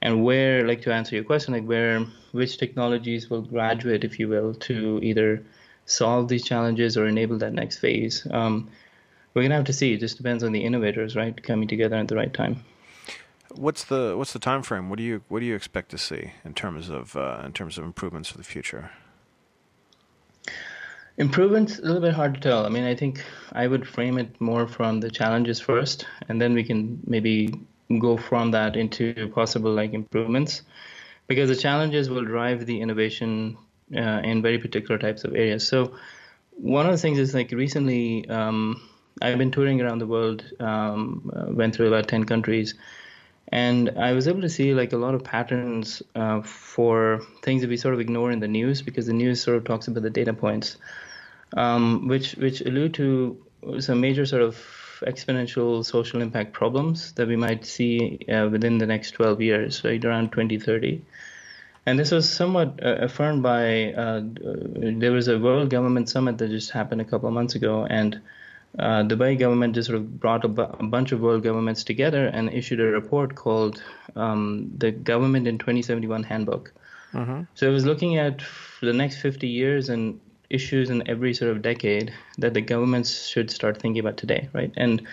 and 0.02 0.24
where, 0.24 0.66
like 0.66 0.82
to 0.84 0.94
answer 0.94 1.16
your 1.16 1.26
question, 1.26 1.54
like 1.54 1.66
where, 1.66 2.06
which 2.32 2.58
technologies 2.58 3.30
will 3.30 3.42
graduate, 3.42 4.06
if 4.06 4.18
you 4.20 4.30
will, 4.30 4.54
to 4.54 5.00
either 5.04 5.44
solve 5.86 6.30
these 6.30 6.46
challenges 6.46 6.98
or 6.98 7.06
enable 7.06 7.38
that 7.40 7.54
next 7.54 7.80
phase. 7.80 8.26
Um, 8.32 8.70
we're 9.34 9.42
gonna 9.42 9.56
have 9.56 9.66
to 9.66 9.74
see. 9.74 9.94
It 9.94 10.00
just 10.00 10.18
depends 10.18 10.44
on 10.44 10.54
the 10.54 10.64
innovators, 10.64 11.16
right, 11.16 11.42
coming 11.44 11.68
together 11.68 11.98
at 11.98 12.08
the 12.08 12.16
right 12.16 12.34
time. 12.34 12.64
What's 13.58 13.84
the 13.86 14.16
what's 14.18 14.34
the 14.34 14.40
time 14.40 14.64
frame? 14.64 14.90
What 14.90 14.98
do 14.98 15.04
you 15.04 15.24
what 15.30 15.40
do 15.40 15.46
you 15.46 15.56
expect 15.56 15.90
to 15.92 15.98
see 15.98 16.32
in 16.44 16.54
terms 16.54 16.90
of 16.90 17.16
uh, 17.16 17.42
in 17.46 17.54
terms 17.54 17.78
of 17.78 17.84
improvements 17.84 18.30
for 18.30 18.38
the 18.38 18.44
future? 18.44 18.92
Improvements 21.18 21.80
a 21.80 21.84
little 21.84 22.02
bit 22.02 22.14
hard 22.14 22.34
to 22.36 22.40
tell. 22.42 22.66
I 22.66 22.70
mean, 22.70 22.84
I 22.84 22.94
think 22.94 23.24
I 23.54 23.68
would 23.68 23.88
frame 23.88 24.18
it 24.18 24.40
more 24.42 24.68
from 24.68 25.00
the 25.00 25.10
challenges 25.10 25.62
first, 25.62 26.06
and 26.28 26.42
then 26.42 26.54
we 26.54 26.64
can 26.64 27.00
maybe 27.08 27.54
go 28.00 28.18
from 28.18 28.52
that 28.52 28.76
into 28.76 29.32
possible 29.34 29.72
like 29.72 29.94
improvements, 29.94 30.64
because 31.28 31.48
the 31.48 31.56
challenges 31.56 32.10
will 32.10 32.26
drive 32.26 32.66
the 32.66 32.82
innovation 32.82 33.58
uh, 33.96 34.22
in 34.24 34.42
very 34.42 34.58
particular 34.58 34.98
types 34.98 35.24
of 35.24 35.34
areas. 35.34 35.66
So 35.66 35.96
one 36.52 36.86
of 36.86 36.92
the 36.92 36.98
things 36.98 37.18
is 37.18 37.34
like 37.34 37.52
recently 37.52 38.28
um, 38.28 38.82
I've 39.22 39.38
been 39.38 39.52
touring 39.52 39.82
around 39.82 40.00
the 40.00 40.08
world, 40.08 40.44
um, 40.60 41.32
uh, 41.34 41.54
went 41.54 41.76
through 41.76 41.88
about 41.88 42.10
10 42.10 42.26
countries, 42.26 42.76
and 43.50 43.92
I 43.98 44.14
was 44.14 44.28
able 44.28 44.42
to 44.42 44.50
see 44.50 44.74
like 44.74 44.94
a 44.94 44.98
lot 44.98 45.14
of 45.14 45.24
patterns 45.24 46.02
uh, 46.16 46.42
for 46.42 47.22
things 47.44 47.62
that 47.62 47.70
we 47.70 47.78
sort 47.78 47.94
of 47.94 48.00
ignore 48.00 48.32
in 48.32 48.40
the 48.40 48.48
news 48.48 48.82
because 48.82 49.06
the 49.06 49.14
news 49.14 49.42
sort 49.42 49.58
of 49.58 49.64
talks 49.66 49.88
about 49.88 50.04
the 50.04 50.10
data 50.10 50.34
points, 50.34 50.78
um, 51.56 52.08
which 52.08 52.34
which 52.36 52.62
allude 52.62 52.94
to 52.96 53.38
some 53.80 54.02
major 54.02 54.26
sort 54.26 54.42
of 54.42 54.56
exponential 55.02 55.84
social 55.84 56.22
impact 56.22 56.54
problems 56.54 57.12
that 57.14 57.28
we 57.28 57.36
might 57.36 57.66
see 57.66 58.20
uh, 58.30 58.48
within 58.50 58.78
the 58.78 58.86
next 58.86 59.12
12 59.12 59.42
years, 59.42 59.84
right 59.84 60.04
around 60.04 60.32
2030. 60.32 61.02
And 61.86 62.00
this 62.00 62.12
was 62.12 62.28
somewhat 62.28 62.80
uh, 62.84 62.96
affirmed 63.00 63.44
by 63.44 63.94
uh, 63.94 64.22
there 64.24 65.12
was 65.12 65.28
a 65.28 65.38
World 65.38 65.70
Government 65.70 66.10
Summit 66.10 66.40
that 66.40 66.50
just 66.50 66.72
happened 66.72 67.02
a 67.02 67.06
couple 67.06 67.28
of 67.28 67.34
months 67.34 67.54
ago, 67.54 67.86
and 67.86 68.22
uh, 68.80 69.04
Dubai 69.04 69.38
government 69.38 69.76
just 69.76 69.88
sort 69.88 69.98
of 69.98 70.20
brought 70.20 70.44
a, 70.44 70.48
bu- 70.48 70.64
a, 70.64 70.84
bunch 70.84 71.12
of 71.12 71.22
world 71.22 71.44
governments 71.44 71.84
together 71.84 72.28
and 72.28 72.52
issued 72.54 72.80
a 72.80 72.86
report 72.86 73.36
called 73.36 73.82
um, 74.16 74.72
the 74.78 74.92
Government 74.92 75.48
in 75.48 75.58
2071 75.58 76.24
Handbook. 76.24 76.74
Mm-hmm. 77.14 77.44
So 77.54 77.70
it 77.70 77.72
was 77.72 77.86
looking 77.86 78.18
at 78.18 78.42
the 78.82 78.94
next 78.94 79.18
50 79.22 79.48
years 79.48 79.90
and 79.90 80.20
issues 80.50 80.90
in 80.90 81.08
every 81.08 81.34
sort 81.34 81.52
of 81.52 81.62
decade 81.62 82.14
that 82.38 82.54
the 82.54 82.62
governments 82.62 83.28
should 83.28 83.50
start 83.50 83.80
thinking 83.80 84.00
about 84.00 84.18
today, 84.18 84.50
right? 84.54 84.72
And 84.76 85.08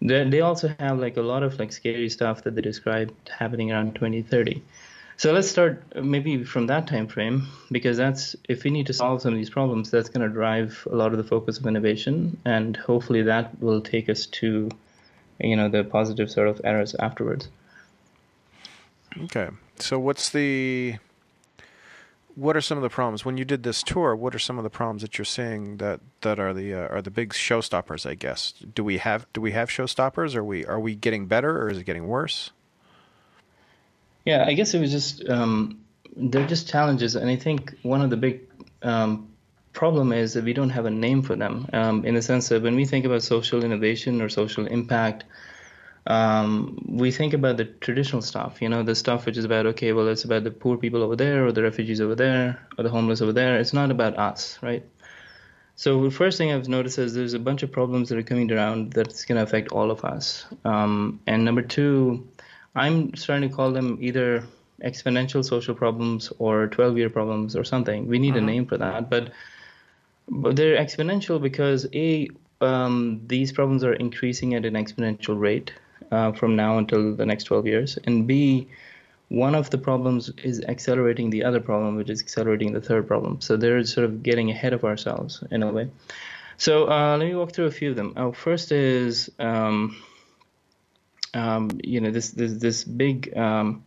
they 0.00 0.40
also 0.40 0.74
have 0.78 0.98
like 0.98 1.16
a 1.16 1.22
lot 1.22 1.42
of 1.42 1.58
like 1.58 1.72
scary 1.72 2.08
stuff 2.08 2.44
that 2.44 2.54
they 2.54 2.62
described 2.62 3.30
happening 3.30 3.72
around 3.72 3.94
2030. 3.94 4.62
So 5.18 5.32
let's 5.32 5.50
start 5.50 5.82
maybe 6.00 6.44
from 6.44 6.68
that 6.68 6.86
time 6.86 7.08
frame 7.08 7.48
because 7.72 7.96
that's 7.96 8.36
if 8.48 8.62
we 8.62 8.70
need 8.70 8.86
to 8.86 8.92
solve 8.92 9.20
some 9.20 9.32
of 9.32 9.36
these 9.36 9.50
problems, 9.50 9.90
that's 9.90 10.08
going 10.08 10.24
to 10.24 10.32
drive 10.32 10.86
a 10.92 10.94
lot 10.94 11.10
of 11.10 11.18
the 11.18 11.24
focus 11.24 11.58
of 11.58 11.66
innovation, 11.66 12.38
and 12.44 12.76
hopefully 12.76 13.22
that 13.22 13.60
will 13.60 13.80
take 13.80 14.08
us 14.08 14.26
to, 14.26 14.68
you 15.40 15.56
know, 15.56 15.68
the 15.68 15.82
positive 15.82 16.30
sort 16.30 16.46
of 16.46 16.60
errors 16.62 16.94
afterwards. 17.00 17.48
Okay, 19.24 19.48
so 19.80 19.98
what's 19.98 20.30
the 20.30 20.98
what 22.36 22.56
are 22.56 22.60
some 22.60 22.78
of 22.78 22.82
the 22.82 22.88
problems 22.88 23.24
when 23.24 23.36
you 23.36 23.44
did 23.44 23.64
this 23.64 23.82
tour? 23.82 24.14
What 24.14 24.36
are 24.36 24.38
some 24.38 24.56
of 24.56 24.62
the 24.62 24.70
problems 24.70 25.02
that 25.02 25.18
you're 25.18 25.24
seeing 25.24 25.78
that 25.78 25.98
that 26.20 26.38
are 26.38 26.54
the 26.54 26.72
uh, 26.74 26.94
are 26.94 27.02
the 27.02 27.10
big 27.10 27.30
showstoppers? 27.30 28.08
I 28.08 28.14
guess 28.14 28.52
do 28.52 28.84
we 28.84 28.98
have 28.98 29.26
do 29.32 29.40
we 29.40 29.50
have 29.50 29.68
showstoppers? 29.68 30.36
Are 30.36 30.44
we 30.44 30.64
are 30.64 30.78
we 30.78 30.94
getting 30.94 31.26
better 31.26 31.60
or 31.60 31.70
is 31.70 31.78
it 31.78 31.84
getting 31.84 32.06
worse? 32.06 32.52
Yeah, 34.28 34.44
I 34.46 34.52
guess 34.52 34.74
it 34.74 34.78
was 34.78 34.90
just 34.90 35.26
um, 35.26 35.80
they're 36.14 36.46
just 36.46 36.68
challenges, 36.68 37.16
and 37.16 37.30
I 37.30 37.36
think 37.36 37.74
one 37.80 38.02
of 38.02 38.10
the 38.10 38.18
big 38.18 38.42
um, 38.82 39.30
problem 39.72 40.12
is 40.12 40.34
that 40.34 40.44
we 40.44 40.52
don't 40.52 40.68
have 40.68 40.84
a 40.84 40.90
name 40.90 41.22
for 41.22 41.34
them. 41.34 41.66
Um, 41.72 42.04
in 42.04 42.14
the 42.14 42.20
sense 42.20 42.50
that 42.50 42.60
when 42.62 42.76
we 42.76 42.84
think 42.84 43.06
about 43.06 43.22
social 43.22 43.64
innovation 43.64 44.20
or 44.20 44.28
social 44.28 44.66
impact, 44.66 45.24
um, 46.06 46.84
we 46.86 47.10
think 47.10 47.32
about 47.32 47.56
the 47.56 47.64
traditional 47.64 48.20
stuff. 48.20 48.60
You 48.60 48.68
know, 48.68 48.82
the 48.82 48.94
stuff 48.94 49.24
which 49.24 49.38
is 49.38 49.46
about 49.46 49.64
okay, 49.64 49.94
well, 49.94 50.08
it's 50.08 50.24
about 50.24 50.44
the 50.44 50.50
poor 50.50 50.76
people 50.76 51.02
over 51.02 51.16
there, 51.16 51.46
or 51.46 51.50
the 51.50 51.62
refugees 51.62 52.02
over 52.02 52.14
there, 52.14 52.60
or 52.76 52.84
the 52.84 52.90
homeless 52.90 53.22
over 53.22 53.32
there. 53.32 53.58
It's 53.58 53.72
not 53.72 53.90
about 53.90 54.18
us, 54.18 54.58
right? 54.60 54.84
So 55.76 56.02
the 56.04 56.10
first 56.10 56.36
thing 56.36 56.52
I've 56.52 56.68
noticed 56.68 56.98
is 56.98 57.14
there's 57.14 57.32
a 57.32 57.38
bunch 57.38 57.62
of 57.62 57.72
problems 57.72 58.10
that 58.10 58.18
are 58.18 58.22
coming 58.22 58.52
around 58.52 58.92
that's 58.92 59.24
going 59.24 59.36
to 59.36 59.42
affect 59.42 59.72
all 59.72 59.90
of 59.90 60.04
us. 60.04 60.44
Um, 60.66 61.20
and 61.26 61.46
number 61.46 61.62
two, 61.62 62.28
I'm 62.74 63.14
starting 63.16 63.48
to 63.48 63.54
call 63.54 63.72
them 63.72 63.98
either 64.00 64.44
exponential 64.82 65.44
social 65.44 65.74
problems 65.74 66.32
or 66.38 66.68
12 66.68 66.98
year 66.98 67.10
problems 67.10 67.56
or 67.56 67.64
something. 67.64 68.06
We 68.06 68.18
need 68.18 68.36
uh-huh. 68.36 68.38
a 68.38 68.46
name 68.46 68.66
for 68.66 68.78
that, 68.78 69.10
but 69.10 69.32
but 70.30 70.56
they're 70.56 70.76
exponential 70.76 71.40
because 71.40 71.86
a 71.94 72.28
um, 72.60 73.22
these 73.26 73.52
problems 73.52 73.84
are 73.84 73.94
increasing 73.94 74.54
at 74.54 74.64
an 74.64 74.74
exponential 74.74 75.38
rate 75.38 75.72
uh, 76.10 76.32
from 76.32 76.56
now 76.56 76.78
until 76.78 77.14
the 77.14 77.24
next 77.24 77.44
12 77.44 77.66
years, 77.66 77.98
and 78.04 78.26
b 78.26 78.68
one 79.28 79.54
of 79.54 79.68
the 79.68 79.78
problems 79.78 80.30
is 80.42 80.62
accelerating 80.64 81.28
the 81.30 81.44
other 81.44 81.60
problem, 81.60 81.96
which 81.96 82.08
is 82.08 82.22
accelerating 82.22 82.72
the 82.72 82.80
third 82.80 83.06
problem. 83.06 83.40
So 83.40 83.56
they're 83.56 83.84
sort 83.84 84.06
of 84.06 84.22
getting 84.22 84.50
ahead 84.50 84.72
of 84.72 84.84
ourselves 84.84 85.44
in 85.50 85.62
a 85.62 85.70
way. 85.70 85.90
So 86.56 86.90
uh, 86.90 87.16
let 87.18 87.26
me 87.26 87.34
walk 87.34 87.52
through 87.52 87.66
a 87.66 87.70
few 87.70 87.90
of 87.90 87.96
them. 87.96 88.14
Uh, 88.16 88.32
first 88.32 88.72
is 88.72 89.30
um, 89.38 89.96
um, 91.34 91.70
you 91.82 92.00
know 92.00 92.10
this 92.10 92.30
this 92.30 92.52
this 92.54 92.84
big 92.84 93.36
um, 93.36 93.84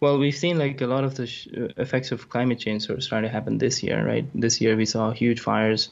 well 0.00 0.18
we've 0.18 0.36
seen 0.36 0.58
like 0.58 0.80
a 0.80 0.86
lot 0.86 1.04
of 1.04 1.14
the 1.14 1.26
sh- 1.26 1.48
effects 1.76 2.12
of 2.12 2.28
climate 2.28 2.58
change 2.58 2.86
sort 2.86 2.98
of 2.98 3.04
starting 3.04 3.28
to 3.28 3.32
happen 3.32 3.58
this 3.58 3.82
year 3.82 4.04
right? 4.06 4.26
This 4.34 4.60
year 4.60 4.76
we 4.76 4.86
saw 4.86 5.10
huge 5.10 5.40
fires 5.40 5.90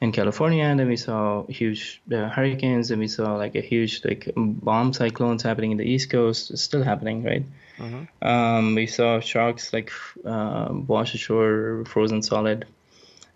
in 0.00 0.12
California 0.12 0.64
and 0.64 0.78
then 0.78 0.88
we 0.88 0.96
saw 0.96 1.44
huge 1.46 2.00
uh, 2.12 2.28
hurricanes 2.28 2.90
and 2.90 3.00
we 3.00 3.08
saw 3.08 3.36
like 3.36 3.54
a 3.56 3.60
huge 3.60 4.04
like 4.04 4.32
bomb 4.36 4.92
cyclones 4.92 5.42
happening 5.42 5.72
in 5.72 5.76
the 5.76 5.88
east 5.88 6.10
coast 6.10 6.50
it's 6.50 6.62
still 6.62 6.82
happening 6.82 7.24
right? 7.24 7.44
Mm-hmm. 7.78 8.26
um, 8.26 8.74
we 8.74 8.86
saw 8.86 9.20
sharks 9.20 9.72
like 9.72 9.92
uh, 10.24 10.68
wash 10.70 11.14
ashore 11.14 11.84
frozen 11.86 12.22
solid. 12.22 12.66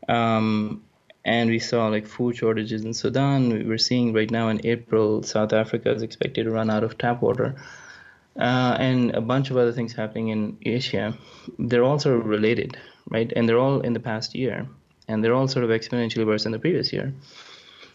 Um, 0.08 0.82
and 1.24 1.50
we 1.50 1.58
saw 1.58 1.88
like 1.88 2.06
food 2.06 2.36
shortages 2.36 2.84
in 2.84 2.94
Sudan. 2.94 3.68
We're 3.68 3.78
seeing 3.78 4.12
right 4.12 4.30
now 4.30 4.48
in 4.48 4.64
April, 4.66 5.22
South 5.22 5.52
Africa 5.52 5.92
is 5.92 6.02
expected 6.02 6.44
to 6.44 6.50
run 6.50 6.70
out 6.70 6.84
of 6.84 6.98
tap 6.98 7.22
water, 7.22 7.54
uh, 8.36 8.76
and 8.78 9.14
a 9.14 9.20
bunch 9.20 9.50
of 9.50 9.56
other 9.56 9.72
things 9.72 9.92
happening 9.92 10.28
in 10.28 10.58
Asia. 10.62 11.16
They're 11.58 11.84
all 11.84 11.98
sort 11.98 12.18
of 12.18 12.26
related, 12.26 12.76
right? 13.08 13.32
And 13.34 13.48
they're 13.48 13.58
all 13.58 13.80
in 13.80 13.92
the 13.92 14.00
past 14.00 14.34
year, 14.34 14.66
and 15.08 15.22
they're 15.22 15.34
all 15.34 15.48
sort 15.48 15.64
of 15.64 15.70
exponentially 15.70 16.26
worse 16.26 16.44
than 16.44 16.52
the 16.52 16.58
previous 16.58 16.92
year. 16.92 17.14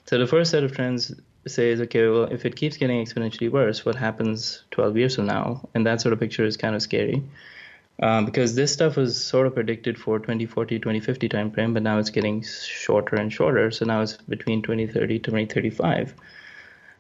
So 0.06 0.18
the 0.18 0.28
first 0.28 0.52
set 0.52 0.64
of 0.64 0.72
trends 0.72 1.14
says, 1.46 1.82
okay, 1.82 2.08
well, 2.08 2.26
if 2.26 2.46
it 2.46 2.56
keeps 2.56 2.78
getting 2.78 3.04
exponentially 3.04 3.52
worse, 3.52 3.86
what 3.86 3.96
happens 3.96 4.64
12 4.72 4.98
years 4.98 5.16
from 5.16 5.26
now? 5.26 5.68
And 5.74 5.86
that 5.86 6.02
sort 6.02 6.14
of 6.14 6.20
picture 6.20 6.46
is 6.46 6.56
kind 6.56 6.76
of 6.76 6.82
scary 6.82 7.24
um, 8.02 8.26
because 8.26 8.56
this 8.56 8.72
stuff 8.72 8.96
was 8.96 9.24
sort 9.24 9.48
of 9.48 9.56
predicted 9.56 9.98
for 9.98 10.20
2040 10.20 10.80
2050 10.80 11.30
timeframe 11.30 11.74
but 11.74 11.84
now 11.84 11.98
it's 11.98 12.10
getting 12.10 12.44
shorter 12.44 13.16
and 13.16 13.32
shorter. 13.34 13.72
So 13.72 13.86
now 13.86 14.02
it's 14.02 14.18
between 14.18 14.62
2030 14.62 15.20
to 15.20 15.24
2035 15.24 16.14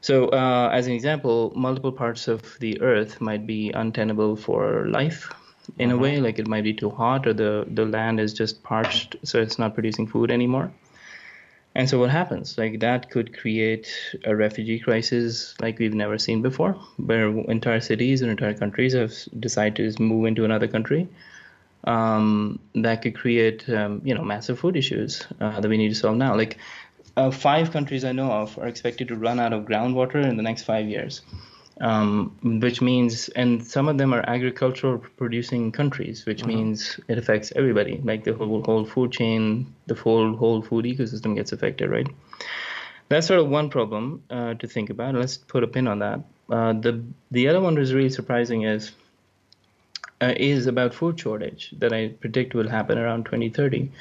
so 0.01 0.29
uh, 0.29 0.69
as 0.71 0.87
an 0.87 0.93
example 0.93 1.51
multiple 1.55 1.91
parts 1.91 2.27
of 2.27 2.57
the 2.59 2.81
earth 2.81 3.19
might 3.19 3.45
be 3.47 3.71
untenable 3.71 4.35
for 4.35 4.87
life 4.87 5.31
in 5.79 5.91
a 5.91 5.97
way 5.97 6.17
like 6.17 6.39
it 6.39 6.47
might 6.47 6.63
be 6.63 6.73
too 6.73 6.89
hot 6.89 7.27
or 7.27 7.33
the, 7.33 7.65
the 7.71 7.85
land 7.85 8.19
is 8.19 8.33
just 8.33 8.63
parched 8.63 9.15
so 9.23 9.41
it's 9.41 9.59
not 9.59 9.73
producing 9.73 10.07
food 10.07 10.31
anymore 10.31 10.71
and 11.77 11.87
so 11.87 11.99
what 11.99 12.09
happens? 12.09 12.57
Like 12.57 12.79
that 12.79 13.11
could 13.11 13.37
create 13.37 13.87
a 14.25 14.35
refugee 14.35 14.79
crisis 14.79 15.53
like 15.61 15.77
we've 15.77 15.93
never 15.93 16.17
seen 16.17 16.41
before, 16.41 16.73
where 16.97 17.27
entire 17.27 17.81
cities 17.81 18.23
and 18.23 18.31
entire 18.31 18.55
countries 18.55 18.93
have 18.93 19.13
decided 19.39 19.95
to 19.95 20.01
move 20.01 20.25
into 20.25 20.43
another 20.43 20.67
country. 20.67 21.07
Um, 21.83 22.59
that 22.73 23.03
could 23.03 23.15
create, 23.15 23.69
um, 23.69 24.01
you 24.03 24.15
know, 24.15 24.23
massive 24.23 24.57
food 24.57 24.75
issues 24.75 25.27
uh, 25.39 25.59
that 25.59 25.69
we 25.69 25.77
need 25.77 25.89
to 25.89 25.95
solve 25.95 26.17
now. 26.17 26.35
Like 26.35 26.57
uh, 27.15 27.29
five 27.29 27.69
countries 27.69 28.03
I 28.03 28.11
know 28.11 28.31
of 28.31 28.57
are 28.57 28.67
expected 28.67 29.09
to 29.09 29.15
run 29.15 29.39
out 29.39 29.53
of 29.53 29.65
groundwater 29.65 30.25
in 30.27 30.35
the 30.35 30.43
next 30.43 30.63
five 30.63 30.87
years 30.87 31.21
um, 31.81 32.35
which 32.61 32.81
means, 32.81 33.29
and 33.29 33.65
some 33.65 33.87
of 33.87 33.97
them 33.97 34.13
are 34.13 34.23
agricultural 34.27 34.97
producing 35.17 35.71
countries, 35.71 36.25
which 36.25 36.39
mm-hmm. 36.39 36.49
means 36.49 36.99
it 37.07 37.17
affects 37.17 37.53
everybody, 37.55 38.01
like 38.03 38.23
the 38.23 38.33
whole, 38.33 38.63
whole 38.63 38.85
food 38.85 39.11
chain, 39.11 39.73
the 39.85 39.95
whole 39.95 40.35
whole 40.35 40.61
food 40.61 40.85
ecosystem 40.85 41.35
gets 41.35 41.51
affected, 41.51 41.89
right? 41.89 42.07
That's 43.09 43.27
sort 43.27 43.39
of 43.39 43.49
one 43.49 43.69
problem 43.69 44.23
uh, 44.29 44.55
to 44.55 44.67
think 44.67 44.89
about. 44.89 45.15
Let's 45.15 45.37
put 45.37 45.63
a 45.63 45.67
pin 45.67 45.87
on 45.87 45.99
that. 45.99 46.21
Uh, 46.49 46.73
the 46.73 47.03
the 47.31 47.47
other 47.47 47.61
one 47.61 47.75
was 47.75 47.93
really 47.93 48.09
surprising 48.09 48.63
is 48.63 48.91
uh, 50.21 50.33
is 50.35 50.67
about 50.67 50.93
food 50.93 51.19
shortage 51.19 51.73
that 51.77 51.93
I 51.93 52.09
predict 52.09 52.53
will 52.53 52.67
happen 52.67 52.97
around 52.97 53.25
2030 53.25 53.91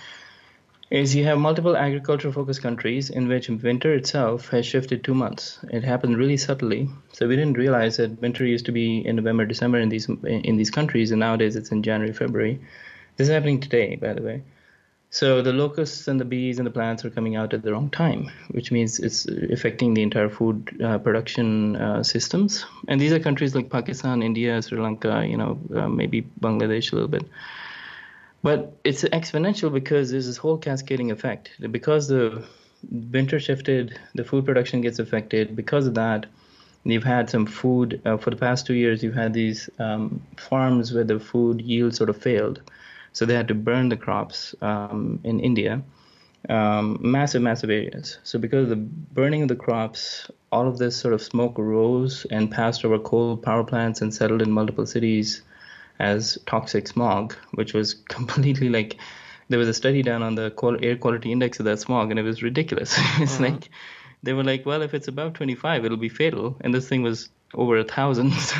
is 0.90 1.16
you 1.16 1.24
have 1.24 1.38
multiple 1.38 1.76
agriculture 1.76 2.30
focused 2.30 2.62
countries 2.62 3.10
in 3.10 3.26
which 3.26 3.48
winter 3.48 3.94
itself 3.94 4.48
has 4.50 4.64
shifted 4.64 5.02
two 5.02 5.14
months. 5.14 5.58
It 5.70 5.82
happened 5.82 6.16
really 6.16 6.36
subtly. 6.36 6.88
So 7.12 7.26
we 7.26 7.34
didn't 7.34 7.58
realize 7.58 7.96
that 7.96 8.20
winter 8.20 8.46
used 8.46 8.66
to 8.66 8.72
be 8.72 9.04
in 9.04 9.16
November, 9.16 9.44
December 9.44 9.78
in 9.80 9.88
these 9.88 10.08
in 10.08 10.56
these 10.56 10.70
countries, 10.70 11.10
and 11.10 11.20
nowadays 11.20 11.56
it's 11.56 11.72
in 11.72 11.82
January, 11.82 12.12
February. 12.12 12.60
This 13.16 13.28
is 13.28 13.34
happening 13.34 13.60
today, 13.60 13.96
by 13.96 14.12
the 14.12 14.22
way. 14.22 14.42
So 15.10 15.40
the 15.40 15.52
locusts 15.52 16.08
and 16.08 16.20
the 16.20 16.24
bees 16.24 16.58
and 16.58 16.66
the 16.66 16.70
plants 16.70 17.04
are 17.04 17.10
coming 17.10 17.36
out 17.36 17.54
at 17.54 17.62
the 17.62 17.72
wrong 17.72 17.90
time, 17.90 18.30
which 18.50 18.70
means 18.70 18.98
it's 18.98 19.26
affecting 19.26 19.94
the 19.94 20.02
entire 20.02 20.28
food 20.28 20.80
uh, 20.84 20.98
production 20.98 21.76
uh, 21.76 22.02
systems. 22.02 22.66
And 22.86 23.00
these 23.00 23.12
are 23.12 23.18
countries 23.18 23.54
like 23.54 23.70
Pakistan, 23.70 24.22
India, 24.22 24.60
Sri 24.60 24.78
Lanka, 24.78 25.24
you 25.26 25.36
know, 25.36 25.58
uh, 25.74 25.88
maybe 25.88 26.22
Bangladesh 26.40 26.92
a 26.92 26.96
little 26.96 27.08
bit. 27.08 27.24
But 28.46 28.78
it's 28.84 29.02
exponential 29.02 29.72
because 29.72 30.12
there's 30.12 30.28
this 30.28 30.36
whole 30.36 30.56
cascading 30.56 31.10
effect. 31.10 31.50
Because 31.68 32.06
the 32.06 32.44
winter 32.88 33.40
shifted, 33.40 33.98
the 34.14 34.22
food 34.22 34.44
production 34.44 34.82
gets 34.82 35.00
affected. 35.00 35.56
Because 35.56 35.88
of 35.88 35.94
that, 35.94 36.26
you've 36.84 37.02
had 37.02 37.28
some 37.28 37.44
food 37.44 38.00
uh, 38.04 38.18
for 38.18 38.30
the 38.30 38.36
past 38.36 38.64
two 38.64 38.74
years. 38.74 39.02
You've 39.02 39.16
had 39.16 39.32
these 39.32 39.68
um, 39.80 40.22
farms 40.36 40.92
where 40.92 41.02
the 41.02 41.18
food 41.18 41.60
yield 41.60 41.96
sort 41.96 42.08
of 42.08 42.18
failed, 42.18 42.62
so 43.12 43.26
they 43.26 43.34
had 43.34 43.48
to 43.48 43.54
burn 43.54 43.88
the 43.88 43.96
crops 43.96 44.54
um, 44.62 45.18
in 45.24 45.40
India, 45.40 45.82
um, 46.48 46.98
massive, 47.00 47.42
massive 47.42 47.70
areas. 47.70 48.18
So 48.22 48.38
because 48.38 48.62
of 48.62 48.68
the 48.68 48.76
burning 48.76 49.42
of 49.42 49.48
the 49.48 49.56
crops, 49.56 50.30
all 50.52 50.68
of 50.68 50.78
this 50.78 50.94
sort 50.96 51.14
of 51.14 51.20
smoke 51.20 51.58
rose 51.58 52.24
and 52.30 52.48
passed 52.48 52.84
over 52.84 53.00
coal 53.00 53.36
power 53.36 53.64
plants 53.64 54.02
and 54.02 54.14
settled 54.14 54.40
in 54.40 54.52
multiple 54.52 54.86
cities 54.86 55.42
as 55.98 56.38
toxic 56.46 56.88
smog, 56.88 57.34
which 57.52 57.72
was 57.74 57.94
completely 58.08 58.68
like 58.68 58.96
there 59.48 59.58
was 59.58 59.68
a 59.68 59.74
study 59.74 60.02
done 60.02 60.22
on 60.22 60.34
the 60.34 60.52
air 60.82 60.96
quality 60.96 61.32
index 61.32 61.58
of 61.60 61.64
that 61.66 61.78
smog, 61.78 62.10
and 62.10 62.18
it 62.18 62.22
was 62.22 62.42
ridiculous. 62.42 62.94
it's 63.18 63.34
uh-huh. 63.34 63.44
like 63.44 63.70
they 64.22 64.32
were 64.32 64.44
like, 64.44 64.66
well, 64.66 64.82
if 64.82 64.94
it's 64.94 65.08
above 65.08 65.34
25, 65.34 65.84
it'll 65.84 65.96
be 65.96 66.08
fatal, 66.08 66.56
and 66.60 66.74
this 66.74 66.88
thing 66.88 67.02
was 67.02 67.28
over 67.54 67.78
a 67.78 67.84
thousand. 67.84 68.32
So, 68.46 68.56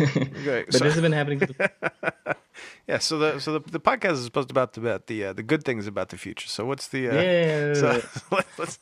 okay, 0.00 0.64
but 0.64 0.74
so, 0.74 0.84
this 0.84 0.94
has 0.94 1.00
been 1.00 1.12
happening. 1.12 1.40
yeah. 2.86 2.98
So 2.98 3.18
the 3.18 3.38
so 3.38 3.58
the, 3.58 3.70
the 3.70 3.80
podcast 3.80 4.12
is 4.12 4.24
supposed 4.24 4.48
to 4.48 4.52
about 4.52 4.72
the 4.72 4.80
about 4.80 5.06
the 5.06 5.26
uh, 5.26 5.32
the 5.32 5.42
good 5.42 5.64
things 5.64 5.86
about 5.86 6.08
the 6.08 6.16
future. 6.16 6.48
So 6.48 6.64
what's 6.64 6.88
the 6.88 7.08
uh, 7.08 7.14
yeah? 7.14 7.74
So 7.74 7.88
let's 8.30 8.58
let's, 8.58 8.78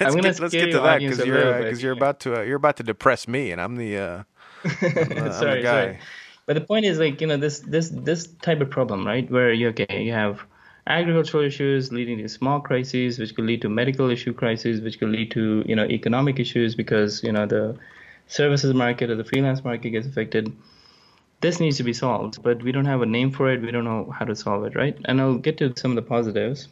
let's 0.00 0.14
get, 0.14 0.40
let's 0.40 0.54
get 0.54 0.72
to 0.72 0.80
that 0.80 1.00
because 1.00 1.24
you're 1.24 1.58
because 1.62 1.78
uh, 1.78 1.82
you're 1.82 1.92
about 1.92 2.20
to 2.20 2.40
uh, 2.40 2.42
you're 2.42 2.56
about 2.56 2.76
to 2.78 2.82
depress 2.82 3.28
me, 3.28 3.52
and 3.52 3.60
I'm 3.60 3.76
the 3.76 3.98
uh, 3.98 4.22
I'm 4.64 4.70
the, 4.70 5.32
sorry, 5.32 5.50
I'm 5.50 5.56
the 5.56 5.62
guy. 5.62 5.84
Sorry. 5.84 5.98
But 6.46 6.54
the 6.54 6.60
point 6.60 6.84
is 6.86 6.98
like 6.98 7.20
you 7.20 7.26
know 7.26 7.36
this 7.36 7.60
this 7.60 7.90
this 7.90 8.26
type 8.42 8.60
of 8.60 8.70
problem, 8.70 9.06
right? 9.06 9.30
Where 9.30 9.52
you 9.52 9.68
okay, 9.68 10.02
you 10.02 10.12
have 10.12 10.44
agricultural 10.86 11.44
issues 11.44 11.92
leading 11.92 12.18
to 12.18 12.28
small 12.28 12.60
crises, 12.60 13.18
which 13.18 13.34
could 13.34 13.44
lead 13.44 13.62
to 13.62 13.68
medical 13.68 14.10
issue 14.10 14.32
crises, 14.32 14.80
which 14.80 14.98
could 14.98 15.10
lead 15.10 15.30
to 15.32 15.62
you 15.66 15.76
know 15.76 15.84
economic 15.84 16.40
issues 16.40 16.74
because 16.74 17.22
you 17.22 17.32
know 17.32 17.46
the 17.46 17.78
services 18.26 18.74
market 18.74 19.10
or 19.10 19.14
the 19.14 19.24
freelance 19.24 19.62
market 19.62 19.90
gets 19.90 20.06
affected. 20.06 20.52
This 21.40 21.58
needs 21.58 21.76
to 21.78 21.82
be 21.82 21.92
solved, 21.92 22.42
but 22.42 22.62
we 22.62 22.70
don't 22.70 22.84
have 22.84 23.02
a 23.02 23.06
name 23.06 23.32
for 23.32 23.50
it. 23.52 23.62
We 23.62 23.72
don't 23.72 23.84
know 23.84 24.14
how 24.16 24.24
to 24.24 24.34
solve 24.36 24.64
it, 24.64 24.76
right? 24.76 24.96
And 25.04 25.20
I'll 25.20 25.38
get 25.38 25.58
to 25.58 25.72
some 25.76 25.90
of 25.92 25.96
the 25.96 26.02
positives. 26.02 26.68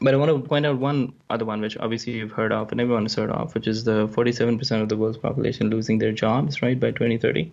But 0.00 0.14
I 0.14 0.16
want 0.16 0.30
to 0.30 0.48
point 0.48 0.66
out 0.66 0.78
one 0.78 1.12
other 1.30 1.44
one, 1.44 1.60
which 1.60 1.76
obviously 1.78 2.14
you've 2.14 2.32
heard 2.32 2.52
of 2.52 2.72
and 2.72 2.80
everyone 2.80 3.04
has 3.04 3.14
heard 3.14 3.30
of, 3.30 3.54
which 3.54 3.68
is 3.68 3.84
the 3.84 4.08
47% 4.08 4.82
of 4.82 4.88
the 4.88 4.96
world's 4.96 5.18
population 5.18 5.70
losing 5.70 5.98
their 5.98 6.12
jobs, 6.12 6.62
right, 6.62 6.78
by 6.78 6.90
2030. 6.90 7.52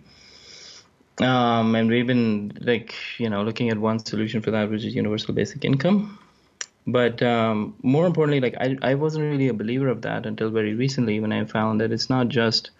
Um, 1.20 1.74
and 1.74 1.88
we've 1.88 2.06
been 2.06 2.56
like 2.60 2.94
you 3.18 3.28
know 3.28 3.42
looking 3.42 3.70
at 3.70 3.78
one 3.78 3.98
solution 3.98 4.40
for 4.40 4.50
that, 4.52 4.70
which 4.70 4.84
is 4.84 4.94
universal 4.94 5.34
basic 5.34 5.64
income. 5.64 6.18
But 6.86 7.22
um, 7.22 7.76
more 7.82 8.06
importantly, 8.06 8.40
like 8.40 8.56
I, 8.60 8.76
I 8.82 8.94
wasn't 8.94 9.24
really 9.24 9.48
a 9.48 9.54
believer 9.54 9.88
of 9.88 10.02
that 10.02 10.26
until 10.26 10.50
very 10.50 10.74
recently 10.74 11.20
when 11.20 11.32
I 11.32 11.44
found 11.44 11.80
that 11.80 11.92
it's 11.92 12.10
not 12.10 12.28
just 12.28 12.70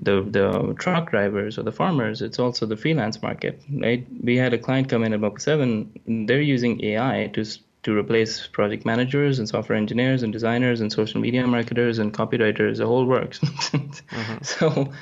the 0.00 0.22
the 0.22 0.74
truck 0.78 1.10
drivers 1.10 1.58
or 1.58 1.62
the 1.62 1.72
farmers, 1.72 2.22
it's 2.22 2.38
also 2.38 2.66
the 2.66 2.76
freelance 2.76 3.22
market, 3.22 3.60
right? 3.70 4.06
We 4.22 4.36
had 4.36 4.54
a 4.54 4.58
client 4.58 4.88
come 4.88 5.04
in 5.04 5.12
at 5.12 5.20
Mocha 5.20 5.40
Seven. 5.40 6.26
They're 6.26 6.40
using 6.40 6.82
AI 6.84 7.30
to 7.34 7.44
to 7.84 7.96
replace 7.96 8.46
project 8.46 8.84
managers 8.86 9.38
and 9.38 9.48
software 9.48 9.76
engineers 9.76 10.22
and 10.22 10.32
designers 10.32 10.80
and 10.80 10.92
social 10.92 11.20
media 11.20 11.46
marketers 11.46 11.98
and 11.98 12.14
copywriters. 12.14 12.78
The 12.78 12.86
whole 12.86 13.04
works. 13.04 13.38
mm-hmm. 13.40 14.42
So 14.42 14.92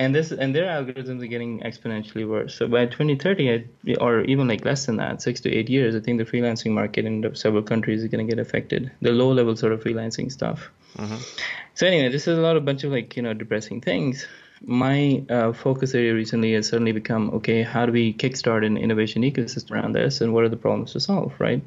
and 0.00 0.14
this 0.14 0.32
and 0.32 0.54
their 0.54 0.64
algorithms 0.64 1.22
are 1.22 1.26
getting 1.26 1.60
exponentially 1.60 2.26
worse. 2.26 2.54
So 2.54 2.66
by 2.66 2.86
2030, 2.86 3.96
or 4.00 4.22
even 4.22 4.48
like 4.48 4.64
less 4.64 4.86
than 4.86 4.96
that, 4.96 5.20
six 5.20 5.42
to 5.42 5.54
eight 5.54 5.68
years, 5.68 5.94
I 5.94 6.00
think 6.00 6.16
the 6.16 6.24
freelancing 6.24 6.70
market 6.70 7.04
in 7.04 7.34
several 7.34 7.62
countries 7.62 8.02
is 8.02 8.08
going 8.08 8.26
to 8.26 8.34
get 8.34 8.40
affected. 8.40 8.90
The 9.02 9.12
low 9.12 9.30
level 9.32 9.56
sort 9.56 9.74
of 9.74 9.84
freelancing 9.84 10.32
stuff. 10.32 10.70
Mm-hmm. 10.96 11.16
So 11.74 11.86
anyway, 11.86 12.08
this 12.08 12.26
is 12.26 12.38
a 12.38 12.40
lot 12.40 12.56
of 12.56 12.64
bunch 12.64 12.82
of 12.84 12.92
like 12.92 13.14
you 13.14 13.22
know 13.22 13.34
depressing 13.34 13.82
things. 13.82 14.26
my 14.64 15.22
uh, 15.28 15.52
focus 15.52 15.94
area 15.94 16.14
recently 16.14 16.54
has 16.54 16.68
certainly 16.68 16.92
become 16.92 17.28
okay, 17.38 17.62
how 17.62 17.84
do 17.84 17.92
we 17.92 18.14
kickstart 18.14 18.64
an 18.64 18.78
innovation 18.78 19.20
ecosystem 19.22 19.72
around 19.72 19.92
this, 19.92 20.22
and 20.22 20.32
what 20.32 20.44
are 20.44 20.54
the 20.54 20.62
problems 20.64 20.92
to 20.92 21.00
solve, 21.00 21.34
right? 21.38 21.62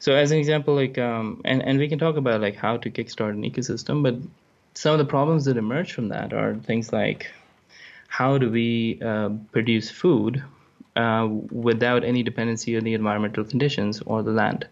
So, 0.00 0.14
as 0.14 0.30
an 0.32 0.38
example, 0.38 0.74
like, 0.74 0.98
um, 0.98 1.40
and 1.46 1.62
and 1.62 1.78
we 1.78 1.88
can 1.88 1.98
talk 1.98 2.16
about 2.16 2.42
like 2.42 2.56
how 2.56 2.76
to 2.76 2.90
kickstart 2.90 3.30
an 3.30 3.42
ecosystem, 3.42 4.02
but 4.02 4.16
some 4.74 4.92
of 4.92 4.98
the 4.98 5.10
problems 5.16 5.46
that 5.46 5.56
emerge 5.56 5.92
from 5.92 6.08
that 6.08 6.32
are 6.32 6.54
things 6.54 6.92
like 6.92 7.32
how 8.08 8.38
do 8.38 8.50
we 8.50 9.00
uh, 9.00 9.30
produce 9.52 9.90
food 9.90 10.42
uh, 10.96 11.28
without 11.50 12.02
any 12.02 12.22
dependency 12.22 12.76
on 12.76 12.82
the 12.82 12.94
environmental 12.94 13.44
conditions 13.44 14.02
or 14.06 14.22
the 14.22 14.32
land 14.32 14.66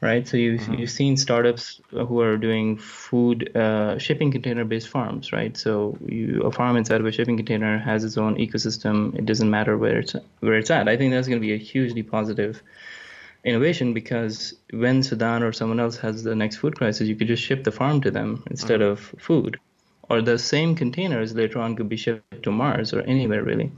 right? 0.00 0.28
So 0.28 0.36
you've, 0.36 0.60
mm-hmm. 0.60 0.74
you've 0.74 0.90
seen 0.90 1.16
startups 1.16 1.80
who 1.90 2.20
are 2.20 2.36
doing 2.36 2.76
food 2.76 3.56
uh, 3.56 3.98
shipping 3.98 4.30
container 4.30 4.64
based 4.64 4.88
farms, 4.88 5.32
right? 5.32 5.56
So 5.56 5.98
you, 6.04 6.42
a 6.42 6.52
farm 6.52 6.76
inside 6.76 7.00
of 7.00 7.06
a 7.06 7.12
shipping 7.12 7.36
container 7.36 7.78
has 7.78 8.04
its 8.04 8.16
own 8.16 8.36
ecosystem. 8.36 9.16
It 9.18 9.26
doesn't 9.26 9.50
matter 9.50 9.76
where 9.76 9.98
it's 10.00 10.14
where 10.40 10.54
it's 10.54 10.70
at. 10.70 10.88
I 10.88 10.96
think 10.96 11.12
that's 11.12 11.28
going 11.28 11.40
to 11.40 11.46
be 11.46 11.54
a 11.54 11.58
hugely 11.58 12.02
positive 12.02 12.62
innovation 13.44 13.94
because 13.94 14.54
when 14.72 15.02
Sudan 15.02 15.42
or 15.42 15.52
someone 15.52 15.80
else 15.80 15.96
has 15.98 16.22
the 16.22 16.34
next 16.34 16.56
food 16.56 16.76
crisis, 16.76 17.08
you 17.08 17.16
could 17.16 17.28
just 17.28 17.42
ship 17.42 17.64
the 17.64 17.72
farm 17.72 18.00
to 18.02 18.10
them 18.10 18.42
instead 18.50 18.80
mm-hmm. 18.80 18.92
of 18.92 19.00
food. 19.20 19.58
Or 20.10 20.22
the 20.22 20.38
same 20.38 20.74
containers 20.74 21.34
later 21.34 21.58
on 21.58 21.76
could 21.76 21.88
be 21.88 21.96
shipped 21.96 22.42
to 22.42 22.50
Mars 22.50 22.92
or 22.92 23.02
anywhere 23.02 23.42
really. 23.42 23.70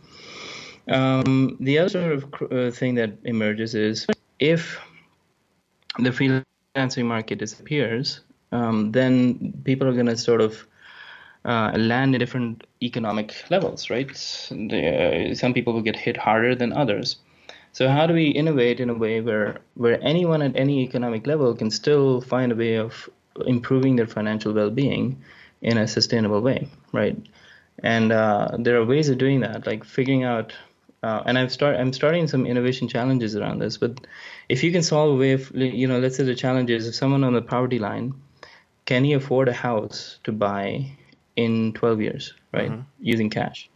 Um, 0.88 1.56
the 1.60 1.78
other 1.78 1.88
sort 1.88 2.12
of 2.12 2.52
uh, 2.52 2.70
thing 2.70 2.94
that 2.96 3.12
emerges 3.24 3.74
is 3.74 4.06
if 4.38 4.80
the 5.98 6.10
freelancing 6.10 7.04
market 7.04 7.38
disappears, 7.38 8.20
um, 8.52 8.92
then 8.92 9.52
people 9.64 9.86
are 9.88 9.92
going 9.92 10.06
to 10.06 10.16
sort 10.16 10.40
of 10.40 10.66
uh, 11.44 11.72
land 11.76 12.14
in 12.14 12.18
different 12.18 12.66
economic 12.82 13.34
levels, 13.50 13.90
right? 13.90 14.08
The, 14.50 15.30
uh, 15.30 15.34
some 15.34 15.54
people 15.54 15.72
will 15.72 15.82
get 15.82 15.96
hit 15.96 16.16
harder 16.16 16.54
than 16.54 16.72
others. 16.72 17.16
So 17.72 17.88
how 17.88 18.06
do 18.06 18.14
we 18.14 18.28
innovate 18.28 18.80
in 18.80 18.90
a 18.90 18.94
way 18.94 19.20
where 19.20 19.60
where 19.74 20.02
anyone 20.02 20.42
at 20.42 20.56
any 20.56 20.80
economic 20.82 21.26
level 21.26 21.54
can 21.54 21.70
still 21.70 22.20
find 22.20 22.50
a 22.50 22.56
way 22.56 22.74
of 22.74 23.08
improving 23.46 23.94
their 23.96 24.08
financial 24.08 24.52
well-being 24.52 25.22
in 25.62 25.78
a 25.78 25.86
sustainable 25.86 26.40
way, 26.40 26.68
right? 26.92 27.16
And 27.82 28.12
uh, 28.12 28.56
there 28.58 28.76
are 28.76 28.84
ways 28.84 29.08
of 29.08 29.18
doing 29.18 29.40
that, 29.40 29.66
like 29.66 29.84
figuring 29.84 30.24
out. 30.24 30.52
Uh, 31.02 31.22
and 31.24 31.38
I've 31.38 31.50
start 31.50 31.76
I'm 31.76 31.94
starting 31.94 32.28
some 32.28 32.44
innovation 32.44 32.86
challenges 32.86 33.34
around 33.34 33.58
this, 33.58 33.78
but 33.78 34.06
if 34.50 34.64
you 34.64 34.72
can 34.72 34.82
solve 34.82 35.14
a 35.14 35.16
way 35.16 35.32
of 35.32 35.50
you 35.54 35.86
know 35.86 35.98
let's 35.98 36.16
say 36.16 36.24
the 36.24 36.34
challenge 36.34 36.70
is 36.70 36.88
if 36.88 36.94
someone 36.94 37.24
on 37.24 37.32
the 37.32 37.40
poverty 37.40 37.78
line 37.78 38.12
can 38.84 39.04
he 39.04 39.12
afford 39.12 39.48
a 39.48 39.52
house 39.52 40.18
to 40.24 40.32
buy 40.32 40.90
in 41.36 41.72
12 41.74 42.00
years 42.00 42.34
right 42.52 42.70
mm-hmm. 42.70 42.82
using 43.00 43.30
cash 43.30 43.70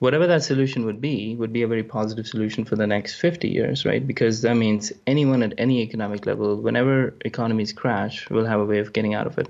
whatever 0.00 0.26
that 0.26 0.42
solution 0.42 0.84
would 0.84 1.00
be 1.00 1.36
would 1.36 1.52
be 1.52 1.62
a 1.62 1.68
very 1.68 1.84
positive 1.84 2.26
solution 2.26 2.64
for 2.64 2.74
the 2.74 2.86
next 2.86 3.20
50 3.20 3.48
years 3.48 3.84
right 3.86 4.04
because 4.04 4.42
that 4.42 4.56
means 4.56 4.92
anyone 5.06 5.44
at 5.44 5.54
any 5.58 5.80
economic 5.82 6.26
level 6.26 6.56
whenever 6.56 7.14
economies 7.24 7.72
crash 7.72 8.28
will 8.30 8.44
have 8.44 8.60
a 8.60 8.64
way 8.64 8.80
of 8.80 8.92
getting 8.92 9.14
out 9.14 9.28
of 9.28 9.38
it 9.38 9.48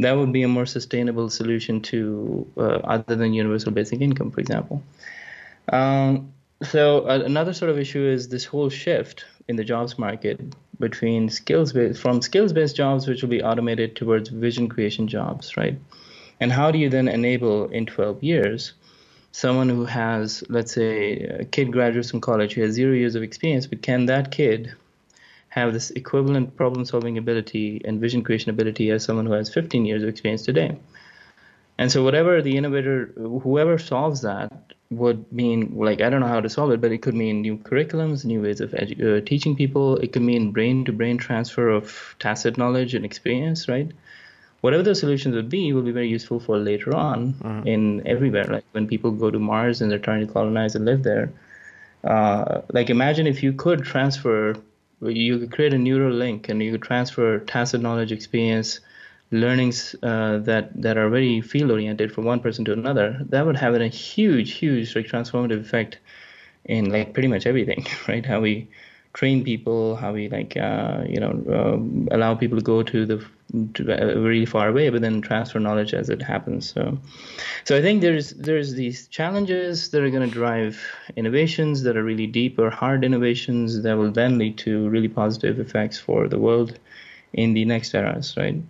that 0.00 0.12
would 0.12 0.32
be 0.32 0.42
a 0.42 0.48
more 0.48 0.66
sustainable 0.66 1.30
solution 1.30 1.80
to 1.80 2.46
uh, 2.56 2.80
other 2.84 3.16
than 3.16 3.32
universal 3.32 3.72
basic 3.72 4.00
income 4.00 4.30
for 4.30 4.40
example. 4.40 4.82
Um, 5.72 6.32
so 6.62 7.08
uh, 7.08 7.22
another 7.24 7.52
sort 7.52 7.70
of 7.70 7.78
issue 7.78 8.04
is 8.04 8.28
this 8.28 8.44
whole 8.44 8.70
shift 8.70 9.24
in 9.48 9.56
the 9.56 9.64
jobs 9.64 9.98
market 9.98 10.40
between 10.78 11.28
skills 11.28 11.72
based 11.72 12.00
from 12.00 12.22
skills 12.22 12.52
based 12.52 12.76
jobs 12.76 13.06
which 13.06 13.22
will 13.22 13.30
be 13.30 13.42
automated 13.42 13.96
towards 13.96 14.28
vision 14.28 14.68
creation 14.68 15.08
jobs 15.08 15.56
right? 15.56 15.78
And 16.40 16.50
how 16.50 16.70
do 16.70 16.78
you 16.78 16.88
then 16.88 17.08
enable 17.08 17.66
in 17.66 17.86
12 17.86 18.22
years 18.22 18.72
someone 19.32 19.68
who 19.68 19.84
has 19.84 20.44
let's 20.48 20.72
say 20.72 21.20
a 21.40 21.44
kid 21.44 21.72
graduates 21.72 22.10
from 22.10 22.20
college 22.20 22.54
who 22.54 22.62
has 22.62 22.72
zero 22.74 22.92
years 22.94 23.14
of 23.14 23.22
experience 23.22 23.66
but 23.66 23.82
can 23.82 24.06
that 24.06 24.30
kid 24.30 24.74
have 25.56 25.72
this 25.72 25.90
equivalent 25.90 26.56
problem 26.56 26.84
solving 26.84 27.18
ability 27.18 27.80
and 27.84 28.00
vision 28.00 28.22
creation 28.22 28.50
ability 28.50 28.90
as 28.90 29.04
someone 29.04 29.26
who 29.26 29.32
has 29.32 29.52
15 29.52 29.84
years 29.84 30.02
of 30.02 30.08
experience 30.08 30.42
today 30.42 30.78
and 31.78 31.90
so 31.92 32.04
whatever 32.04 32.40
the 32.42 32.56
innovator 32.56 33.12
whoever 33.16 33.78
solves 33.78 34.22
that 34.22 34.74
would 34.92 35.30
mean 35.32 35.72
like 35.76 36.00
I 36.00 36.10
don't 36.10 36.20
know 36.20 36.28
how 36.28 36.40
to 36.40 36.48
solve 36.48 36.70
it, 36.72 36.80
but 36.80 36.92
it 36.92 37.02
could 37.02 37.14
mean 37.14 37.40
new 37.40 37.56
curriculums, 37.56 38.24
new 38.24 38.42
ways 38.42 38.60
of 38.60 38.70
edu- 38.72 39.18
uh, 39.18 39.24
teaching 39.24 39.56
people. 39.56 39.96
It 39.96 40.12
could 40.12 40.22
mean 40.22 40.52
brain-to-brain 40.52 41.18
transfer 41.18 41.68
of 41.68 42.14
tacit 42.18 42.58
knowledge 42.58 42.94
and 42.94 43.04
experience, 43.04 43.68
right? 43.68 43.90
Whatever 44.60 44.82
the 44.82 44.94
solutions 44.94 45.34
would 45.34 45.48
be, 45.48 45.72
will 45.72 45.82
be 45.82 45.90
very 45.90 46.08
useful 46.08 46.38
for 46.38 46.58
later 46.58 46.94
on 46.94 47.34
mm-hmm. 47.34 47.66
in 47.66 48.06
everywhere. 48.06 48.44
Like 48.44 48.64
when 48.72 48.86
people 48.86 49.10
go 49.10 49.30
to 49.30 49.38
Mars 49.38 49.80
and 49.80 49.90
they're 49.90 49.98
trying 49.98 50.24
to 50.26 50.32
colonize 50.32 50.74
and 50.74 50.84
live 50.84 51.02
there. 51.02 51.32
Uh, 52.04 52.62
like 52.72 52.90
imagine 52.90 53.26
if 53.26 53.42
you 53.42 53.52
could 53.52 53.82
transfer, 53.82 54.54
you 55.02 55.38
could 55.38 55.52
create 55.52 55.74
a 55.74 55.78
neural 55.78 56.12
link 56.12 56.48
and 56.48 56.62
you 56.62 56.72
could 56.72 56.82
transfer 56.82 57.38
tacit 57.40 57.80
knowledge, 57.80 58.12
experience, 58.12 58.80
learnings 59.30 59.96
uh, 60.02 60.38
that 60.38 60.70
that 60.80 60.96
are 60.98 61.08
very 61.08 61.40
field 61.40 61.70
oriented 61.70 62.12
from 62.12 62.24
one 62.24 62.40
person 62.40 62.64
to 62.66 62.72
another, 62.72 63.18
that 63.30 63.46
would 63.46 63.56
have 63.56 63.74
a 63.74 63.88
huge, 63.88 64.52
huge 64.52 64.94
like 64.94 65.06
transformative 65.06 65.60
effect 65.60 65.98
in 66.64 66.90
like 66.90 67.12
pretty 67.14 67.28
much 67.28 67.46
everything, 67.46 67.86
right? 68.08 68.24
How 68.24 68.40
we 68.40 68.68
train 69.14 69.44
people, 69.44 69.96
how 69.96 70.12
we 70.12 70.28
like 70.28 70.56
uh, 70.56 71.04
you 71.06 71.20
know 71.20 71.32
uh, 71.48 72.14
allow 72.14 72.34
people 72.34 72.58
to 72.58 72.64
go 72.64 72.82
to 72.82 73.06
the 73.06 73.24
to 73.74 73.92
uh, 73.92 74.18
really 74.18 74.46
far 74.46 74.68
away, 74.68 74.88
but 74.88 75.02
then 75.02 75.20
transfer 75.20 75.58
knowledge 75.58 75.92
as 75.92 76.08
it 76.08 76.22
happens. 76.22 76.72
So, 76.72 76.98
so 77.64 77.76
I 77.76 77.82
think 77.82 78.00
there's 78.00 78.30
there's 78.30 78.74
these 78.74 79.06
challenges 79.08 79.90
that 79.90 80.02
are 80.02 80.10
going 80.10 80.28
to 80.28 80.34
drive 80.34 80.80
innovations 81.16 81.82
that 81.82 81.96
are 81.96 82.04
really 82.04 82.26
deep 82.26 82.58
or 82.58 82.70
hard 82.70 83.04
innovations 83.04 83.82
that 83.82 83.96
will 83.96 84.10
then 84.10 84.38
lead 84.38 84.58
to 84.58 84.88
really 84.88 85.08
positive 85.08 85.60
effects 85.60 85.98
for 85.98 86.28
the 86.28 86.38
world 86.38 86.78
in 87.32 87.54
the 87.54 87.64
next 87.64 87.94
eras, 87.94 88.34
right? 88.36 88.62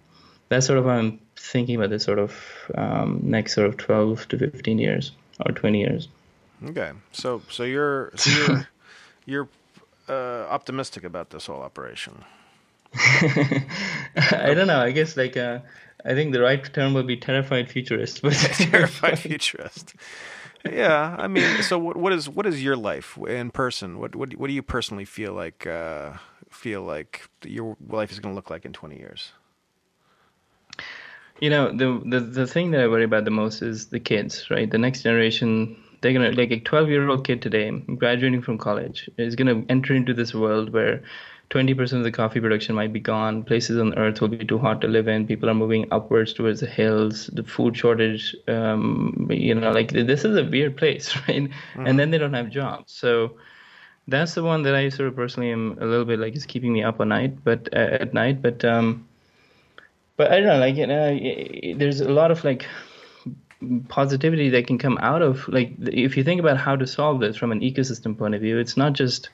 that's 0.53 0.67
sort 0.67 0.79
of 0.79 0.85
how 0.85 0.91
I'm 0.91 1.19
thinking 1.37 1.77
about 1.77 1.89
this 1.89 2.05
sort 2.05 2.19
of 2.19 2.37
um, 2.77 3.21
next 3.23 3.55
sort 3.55 3.67
of 3.67 3.79
12 3.79 4.29
to 4.29 4.39
15 4.39 4.79
years 4.79 5.13
or 5.47 5.53
20 5.53 5.81
years. 5.81 6.09
Okay, 6.65 6.93
so 7.13 7.41
so 7.49 7.65
you're 7.65 8.13
so 8.17 8.31
you're 8.31 8.69
you're 9.27 9.49
uh, 10.09 10.47
optimistic 10.49 11.05
about 11.05 11.31
this 11.31 11.47
whole 11.47 11.63
operation. 11.63 12.25
I 12.95 14.53
don't 14.55 14.67
know. 14.67 14.81
I 14.81 14.91
guess 14.91 15.17
like 15.17 15.37
uh, 15.37 15.61
I 16.05 16.15
think 16.15 16.33
the 16.33 16.41
right 16.41 16.63
term 16.73 16.95
would 16.95 17.07
be 17.07 17.17
terrified 17.17 17.71
futurist. 17.71 18.23
But 18.23 18.33
terrified 18.35 19.19
futurist. 19.19 19.95
Yeah, 20.65 21.17
I 21.19 21.27
mean, 21.27 21.63
so 21.63 21.79
what, 21.79 21.97
what 21.97 22.13
is 22.13 22.29
what 22.29 22.47
is 22.47 22.63
your 22.63 22.77
life 22.77 23.19
in 23.27 23.51
person? 23.51 23.99
What 23.99 24.15
what 24.15 24.37
what 24.37 24.47
do 24.49 24.53
you 24.53 24.63
personally 24.63 25.05
feel 25.05 25.33
like 25.33 25.67
uh, 25.67 26.15
feel 26.51 26.83
like 26.83 27.29
your 27.45 27.77
life 27.89 28.13
is 28.13 28.21
going 28.21 28.33
to 28.33 28.37
look 28.37 28.51
like 28.51 28.65
in 28.65 28.73
twenty 28.73 28.99
years? 28.99 29.33
You 31.41 31.51
know, 31.51 31.73
the, 31.73 32.01
the 32.05 32.21
the 32.21 32.47
thing 32.47 32.71
that 32.73 32.81
I 32.81 32.87
worry 32.87 33.05
about 33.05 33.25
the 33.25 33.33
most 33.33 33.63
is 33.63 33.89
the 33.89 33.99
kids, 33.99 34.51
right? 34.51 34.71
The 34.71 34.79
next 34.79 35.03
generation, 35.03 35.77
they're 36.03 36.13
gonna 36.13 36.33
like 36.33 36.51
a 36.51 36.61
12 36.61 36.89
year 36.89 37.09
old 37.09 37.25
kid 37.27 37.41
today, 37.41 37.71
graduating 37.71 38.43
from 38.43 38.59
college, 38.59 39.09
is 39.17 39.35
gonna 39.37 39.65
enter 39.69 39.95
into 39.95 40.13
this 40.13 40.35
world 40.35 40.73
where 40.73 41.03
20% 41.51 41.93
of 41.93 42.03
the 42.03 42.11
coffee 42.11 42.41
production 42.41 42.75
might 42.75 42.93
be 42.93 43.01
gone. 43.01 43.43
Places 43.45 43.79
on 43.79 43.97
Earth 43.99 44.21
will 44.21 44.29
be 44.29 44.45
too 44.45 44.59
hot 44.59 44.81
to 44.81 44.89
live 44.89 45.07
in. 45.07 45.27
People 45.27 45.51
are 45.51 45.55
moving 45.55 45.87
upwards 45.91 46.33
towards 46.33 46.61
the 46.61 46.67
hills. 46.67 47.27
The 47.27 47.43
food 47.43 47.77
shortage, 47.77 48.35
um, 48.49 49.29
you 49.31 49.55
know, 49.55 49.71
like 49.71 49.93
this 49.93 50.25
is 50.25 50.37
a 50.37 50.45
weird 50.45 50.77
place, 50.77 51.15
right? 51.29 51.45
Mm-hmm. 51.45 51.87
And 51.87 51.99
then 51.99 52.11
they 52.11 52.19
don't 52.19 52.33
have 52.33 52.49
jobs. 52.49 52.93
So 52.93 53.37
that's 54.09 54.35
the 54.35 54.43
one 54.43 54.63
that 54.63 54.75
I 54.75 54.89
sort 54.89 55.09
of 55.09 55.15
personally 55.15 55.53
am 55.53 55.79
a 55.81 55.85
little 55.85 56.07
bit 56.07 56.19
like 56.19 56.35
is 56.35 56.47
keeping 56.47 56.73
me 56.73 56.83
up 56.83 57.01
at 57.01 57.07
night, 57.07 57.45
but 57.45 57.69
uh, 57.73 57.99
at 58.01 58.15
night. 58.15 58.41
But 58.41 58.65
um, 58.65 59.07
but 60.17 60.33
I 60.33 60.41
don't 60.41 60.49
know, 60.49 60.59
like 60.59 60.77
you 60.77 60.87
know, 60.87 61.79
there's 61.79 62.01
a 62.01 62.11
lot 62.11 62.31
of 62.31 62.43
like 62.45 62.67
positivity 63.89 64.49
that 64.51 64.67
can 64.67 64.79
come 64.79 64.99
out 65.01 65.23
of 65.23 65.47
like 65.49 65.73
if 65.81 66.17
you 66.17 66.25
think 66.25 66.41
about 66.41 66.57
how 66.57 66.77
to 66.77 66.87
solve 66.87 67.21
this 67.21 67.37
from 67.37 67.53
an 67.53 67.61
ecosystem 67.61 68.17
point 68.17 68.35
of 68.35 68.41
view, 68.41 68.59
it's 68.59 68.77
not 68.77 68.93
just 68.93 69.29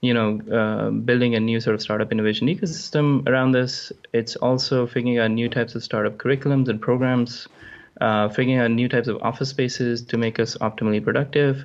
you 0.00 0.12
know 0.12 0.40
uh, 0.52 0.90
building 0.90 1.34
a 1.34 1.40
new 1.40 1.60
sort 1.60 1.74
of 1.74 1.82
startup 1.82 2.12
innovation 2.12 2.46
ecosystem 2.48 3.26
around 3.28 3.52
this. 3.52 3.92
It's 4.12 4.36
also 4.36 4.86
figuring 4.86 5.18
out 5.18 5.30
new 5.30 5.48
types 5.48 5.74
of 5.74 5.82
startup 5.82 6.18
curriculums 6.18 6.68
and 6.68 6.80
programs, 6.80 7.48
uh, 8.00 8.28
figuring 8.28 8.58
out 8.58 8.70
new 8.70 8.88
types 8.88 9.08
of 9.08 9.20
office 9.22 9.50
spaces 9.50 10.02
to 10.02 10.16
make 10.16 10.38
us 10.38 10.56
optimally 10.58 11.02
productive. 11.02 11.64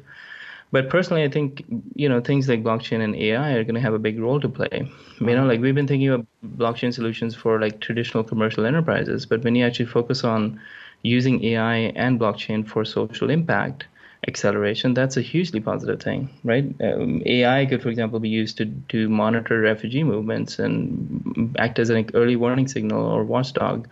But 0.71 0.89
personally, 0.89 1.23
I 1.23 1.29
think 1.29 1.65
you 1.95 2.07
know 2.07 2.21
things 2.21 2.47
like 2.47 2.63
blockchain 2.63 3.03
and 3.03 3.15
AI 3.15 3.51
are 3.53 3.63
going 3.63 3.75
to 3.75 3.81
have 3.81 3.93
a 3.93 3.99
big 3.99 4.19
role 4.19 4.39
to 4.39 4.49
play. 4.49 4.89
You 5.19 5.35
know, 5.35 5.45
like 5.45 5.59
we've 5.59 5.75
been 5.75 5.87
thinking 5.87 6.09
of 6.09 6.25
blockchain 6.45 6.93
solutions 6.93 7.35
for 7.35 7.59
like 7.59 7.81
traditional 7.81 8.23
commercial 8.23 8.65
enterprises, 8.65 9.25
but 9.25 9.43
when 9.43 9.55
you 9.55 9.65
actually 9.65 9.87
focus 9.87 10.23
on 10.23 10.59
using 11.03 11.43
AI 11.45 11.75
and 11.95 12.19
blockchain 12.19 12.67
for 12.67 12.85
social 12.85 13.29
impact 13.29 13.85
acceleration, 14.27 14.93
that's 14.93 15.17
a 15.17 15.21
hugely 15.21 15.59
positive 15.59 16.01
thing, 16.01 16.29
right? 16.43 16.65
Um, 16.81 17.23
AI 17.25 17.65
could, 17.65 17.81
for 17.81 17.89
example, 17.89 18.19
be 18.19 18.29
used 18.29 18.57
to 18.57 18.65
to 18.89 19.09
monitor 19.09 19.59
refugee 19.61 20.03
movements 20.03 20.59
and 20.59 21.55
act 21.57 21.79
as 21.79 21.89
an 21.89 22.09
early 22.13 22.35
warning 22.35 22.67
signal 22.67 23.05
or 23.05 23.23
watchdog 23.23 23.87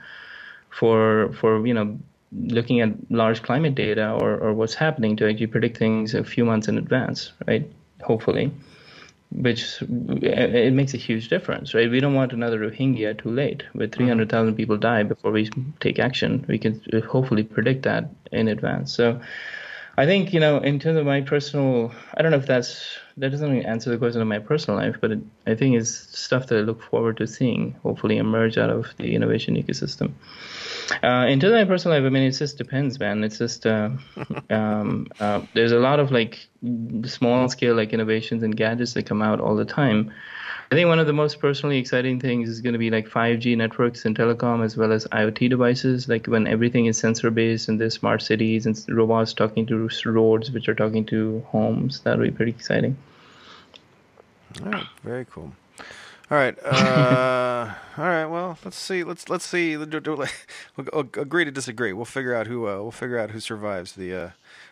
for 0.69 1.33
for 1.33 1.65
you 1.65 1.73
know 1.73 1.97
looking 2.31 2.79
at 2.79 2.91
large 3.09 3.41
climate 3.41 3.73
data 3.73 4.11
or, 4.11 4.37
or 4.37 4.53
what's 4.53 4.75
happening 4.75 5.15
to 5.15 5.27
actually 5.27 5.47
predict 5.47 5.77
things 5.77 6.13
a 6.13 6.23
few 6.23 6.45
months 6.45 6.67
in 6.67 6.77
advance, 6.77 7.31
right? 7.47 7.67
Hopefully, 8.03 8.51
which 9.31 9.81
it 9.81 10.73
makes 10.73 10.93
a 10.93 10.97
huge 10.97 11.29
difference, 11.29 11.73
right? 11.73 11.89
We 11.89 11.99
don't 11.99 12.15
want 12.15 12.33
another 12.33 12.59
Rohingya 12.59 13.21
too 13.21 13.29
late. 13.29 13.63
With 13.73 13.91
mm-hmm. 13.91 14.05
300,000 14.05 14.55
people 14.55 14.77
die 14.77 15.03
before 15.03 15.31
we 15.31 15.49
take 15.79 15.99
action, 15.99 16.45
we 16.47 16.57
can 16.57 16.81
uh, 16.91 17.01
hopefully 17.01 17.43
predict 17.43 17.83
that 17.83 18.09
in 18.31 18.47
advance. 18.47 18.93
So 18.93 19.21
I 19.99 20.05
think, 20.05 20.33
you 20.33 20.39
know, 20.39 20.59
in 20.59 20.79
terms 20.79 20.97
of 20.97 21.05
my 21.05 21.19
personal, 21.19 21.91
I 22.15 22.21
don't 22.21 22.31
know 22.31 22.37
if 22.37 22.45
that's, 22.45 22.97
that 23.17 23.31
doesn't 23.31 23.65
answer 23.65 23.89
the 23.89 23.97
question 23.97 24.21
of 24.21 24.29
my 24.29 24.39
personal 24.39 24.79
life, 24.79 24.95
but 25.01 25.11
it, 25.11 25.19
I 25.45 25.55
think 25.55 25.75
it's 25.75 25.93
stuff 26.17 26.47
that 26.47 26.57
I 26.57 26.61
look 26.61 26.81
forward 26.81 27.17
to 27.17 27.27
seeing 27.27 27.75
hopefully 27.83 28.15
emerge 28.15 28.57
out 28.57 28.69
of 28.69 28.87
the 28.95 29.13
innovation 29.13 29.57
ecosystem. 29.61 30.13
Uh, 31.03 31.27
in 31.27 31.41
terms 31.41 31.51
of 31.51 31.59
my 31.59 31.65
personal 31.65 31.97
life, 31.97 32.07
I 32.07 32.11
mean, 32.11 32.23
it 32.23 32.31
just 32.31 32.57
depends, 32.57 32.97
man. 32.97 33.25
It's 33.25 33.39
just 33.39 33.65
uh, 33.65 33.89
um, 34.49 35.07
uh, 35.19 35.41
there's 35.53 35.73
a 35.73 35.79
lot 35.79 35.99
of 35.99 36.13
like 36.13 36.47
small 37.03 37.49
scale 37.49 37.75
like 37.75 37.91
innovations 37.91 38.41
and 38.41 38.55
gadgets 38.55 38.93
that 38.93 39.05
come 39.05 39.21
out 39.21 39.41
all 39.41 39.57
the 39.57 39.65
time. 39.65 40.13
I 40.71 40.75
think 40.75 40.87
one 40.87 40.99
of 40.99 41.07
the 41.07 41.13
most 41.13 41.39
personally 41.39 41.79
exciting 41.79 42.19
things 42.19 42.47
is 42.47 42.61
going 42.61 42.73
to 42.73 42.79
be 42.79 42.91
like 42.91 43.09
5G 43.09 43.57
networks 43.57 44.05
and 44.05 44.15
telecom, 44.15 44.63
as 44.63 44.77
well 44.77 44.91
as 44.91 45.07
IoT 45.07 45.49
devices. 45.49 46.07
Like 46.07 46.27
when 46.27 46.45
everything 46.45 46.85
is 46.85 46.95
sensor 46.95 47.31
based 47.31 47.69
and 47.69 47.81
there's 47.81 47.95
smart 47.95 48.21
cities 48.21 48.67
and 48.67 48.79
robots 48.89 49.33
talking 49.33 49.65
to 49.65 49.89
roads, 50.05 50.51
which 50.51 50.69
are 50.69 50.75
talking 50.75 51.05
to 51.07 51.43
homes. 51.47 52.01
That'll 52.01 52.23
be 52.23 52.29
pretty 52.29 52.51
exciting. 52.51 52.95
All 54.63 54.71
right, 54.71 54.85
very 55.03 55.25
cool. 55.25 55.51
All 56.31 56.37
right. 56.37 56.55
Uh, 56.63 57.73
all 57.97 58.05
right. 58.07 58.25
Well, 58.25 58.59
let's 58.63 58.77
see. 58.77 59.03
Let's 59.03 59.27
let's 59.29 59.45
see. 59.45 59.75
We'll 59.75 61.09
agree 61.17 61.45
to 61.45 61.51
disagree. 61.51 61.93
We'll 61.93 62.05
figure 62.05 62.35
out 62.35 62.45
who. 62.45 62.67
Uh, 62.67 62.81
we'll 62.81 62.91
figure 62.91 63.17
out 63.17 63.31
who 63.31 63.39
survives 63.39 63.93
the. 63.93 64.13
Uh, 64.13 64.29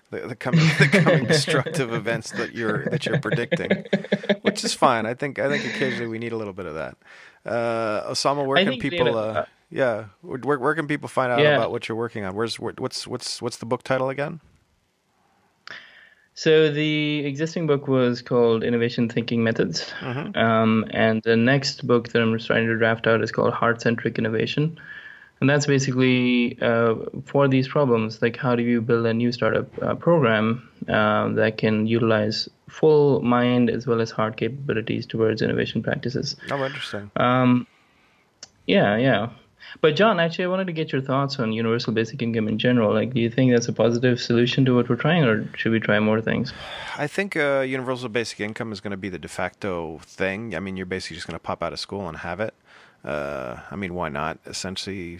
the, 0.10 0.20
the 0.22 0.36
coming 0.36 0.60
the 0.80 0.88
coming 0.88 1.26
destructive 1.26 1.92
events 1.94 2.32
that 2.32 2.54
you're 2.54 2.86
that 2.86 3.06
you're 3.06 3.20
predicting, 3.20 3.86
which 4.58 4.64
is 4.64 4.74
fine. 4.74 5.06
I 5.06 5.14
think 5.14 5.38
I 5.38 5.50
think 5.50 5.66
occasionally 5.66 6.08
we 6.08 6.18
need 6.18 6.32
a 6.32 6.38
little 6.38 6.54
bit 6.54 6.66
of 6.66 6.74
that. 6.74 6.98
Uh, 7.46 8.12
Osama, 8.12 8.44
where 8.44 8.64
can 8.64 8.80
people? 8.80 9.16
Uh, 9.16 9.46
yeah, 9.70 10.06
where 10.22 10.58
where 10.58 10.74
can 10.74 10.88
people 10.88 11.08
find 11.08 11.32
out 11.32 11.40
yeah. 11.40 11.58
about 11.58 11.72
what 11.72 11.88
you're 11.88 11.98
working 11.98 12.26
on? 12.26 12.34
Where's 12.34 12.60
where, 12.60 12.74
what's 12.80 13.06
what's 13.06 13.40
what's 13.40 13.58
the 13.58 13.68
book 13.68 13.84
title 13.84 14.10
again? 14.10 14.40
So 16.34 16.72
the 16.72 17.26
existing 17.26 17.68
book 17.68 17.88
was 17.88 18.24
called 18.24 18.64
Innovation 18.64 19.10
Thinking 19.10 19.44
Methods, 19.44 19.92
mm-hmm. 20.00 20.38
um, 20.38 20.86
and 20.90 21.22
the 21.24 21.36
next 21.36 21.86
book 21.86 22.10
that 22.10 22.22
I'm 22.22 22.38
trying 22.40 22.66
to 22.66 22.78
draft 22.78 23.06
out 23.06 23.22
is 23.22 23.32
called 23.32 23.54
Heart 23.54 23.82
Centric 23.82 24.18
Innovation, 24.18 24.80
and 25.40 25.50
that's 25.50 25.66
basically 25.66 26.58
uh, 26.62 26.96
for 27.26 27.48
these 27.48 27.68
problems. 27.68 28.22
Like, 28.22 28.38
how 28.38 28.56
do 28.56 28.64
you 28.64 28.82
build 28.82 29.06
a 29.06 29.14
new 29.14 29.32
startup 29.32 29.68
uh, 29.82 29.96
program 29.96 30.68
uh, 30.88 31.30
that 31.30 31.58
can 31.58 31.88
utilize 31.88 32.50
full 32.70 33.22
mind 33.22 33.70
as 33.70 33.86
well 33.86 34.02
as 34.02 34.12
hard 34.12 34.38
capabilities 34.38 35.06
towards 35.06 35.42
innovation 35.42 35.84
practices? 35.84 36.36
Oh, 36.52 36.64
interesting. 36.64 37.12
Um, 37.16 37.68
yeah, 38.66 38.98
yeah. 38.98 39.30
But 39.82 39.96
John, 39.96 40.20
actually, 40.20 40.46
I 40.46 40.48
wanted 40.48 40.68
to 40.68 40.74
get 40.74 40.92
your 40.92 41.02
thoughts 41.02 41.40
on 41.40 41.52
universal 41.52 41.94
basic 41.94 42.22
income 42.22 42.48
in 42.48 42.58
general. 42.58 42.94
Like, 42.94 43.14
do 43.14 43.20
you 43.20 43.30
think 43.30 43.52
that's 43.52 43.68
a 43.68 43.74
positive 43.74 44.20
solution 44.20 44.66
to 44.66 44.76
what 44.76 44.90
we're 44.90 44.96
trying, 44.96 45.24
or 45.24 45.48
should 45.56 45.72
we 45.72 45.80
try 45.80 46.00
more 46.00 46.22
things? 46.22 46.54
I 46.98 47.08
think 47.08 47.36
uh, 47.36 47.60
universal 47.68 48.10
basic 48.10 48.40
income 48.40 48.72
is 48.72 48.80
going 48.80 48.92
to 48.92 48.98
be 48.98 49.10
the 49.10 49.20
de 49.20 49.28
facto 49.28 50.00
thing. 50.04 50.56
I 50.56 50.60
mean, 50.60 50.78
you're 50.78 50.86
basically 50.86 51.16
just 51.16 51.28
going 51.28 51.36
to 51.36 51.44
pop 51.44 51.62
out 51.62 51.74
of 51.74 51.80
school 51.80 52.08
and 52.08 52.18
have 52.20 52.40
it. 52.40 52.54
Uh, 53.08 53.62
I 53.72 53.78
mean, 53.78 53.94
why 53.94 54.10
not? 54.10 54.38
Essentially, 54.46 55.20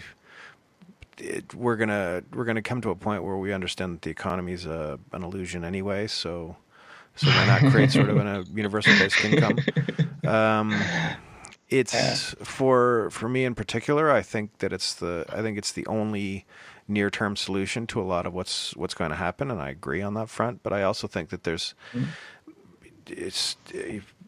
it, 1.16 1.54
we're 1.54 1.76
gonna 1.76 2.22
we're 2.34 2.44
gonna 2.44 2.62
come 2.62 2.82
to 2.82 2.90
a 2.90 2.94
point 2.94 3.24
where 3.24 3.38
we 3.38 3.52
understand 3.52 3.94
that 3.94 4.02
the 4.02 4.10
economy 4.10 4.52
is 4.52 4.66
a, 4.66 5.00
an 5.12 5.22
illusion 5.22 5.64
anyway. 5.64 6.06
So, 6.06 6.56
so 7.16 7.28
why 7.28 7.46
not 7.46 7.72
create 7.72 7.90
sort 7.90 8.10
of 8.10 8.18
a 8.18 8.44
universal 8.54 8.92
basic 8.98 9.24
income? 9.32 9.58
Um, 10.26 10.78
it's 11.70 11.94
yeah. 11.94 12.44
for 12.44 13.08
for 13.10 13.30
me 13.30 13.46
in 13.46 13.54
particular. 13.54 14.10
I 14.10 14.20
think 14.20 14.58
that 14.58 14.74
it's 14.74 14.92
the 14.92 15.24
I 15.30 15.40
think 15.40 15.56
it's 15.56 15.72
the 15.72 15.86
only 15.86 16.44
near 16.86 17.08
term 17.08 17.34
solution 17.34 17.86
to 17.86 18.00
a 18.00 18.04
lot 18.04 18.26
of 18.26 18.34
what's 18.34 18.76
what's 18.76 18.92
going 18.92 19.10
to 19.10 19.16
happen, 19.16 19.50
and 19.50 19.58
I 19.58 19.70
agree 19.70 20.02
on 20.02 20.12
that 20.14 20.28
front. 20.28 20.62
But 20.62 20.74
I 20.74 20.82
also 20.82 21.06
think 21.06 21.30
that 21.30 21.44
there's 21.44 21.74
mm-hmm. 21.94 22.10
it's 23.06 23.56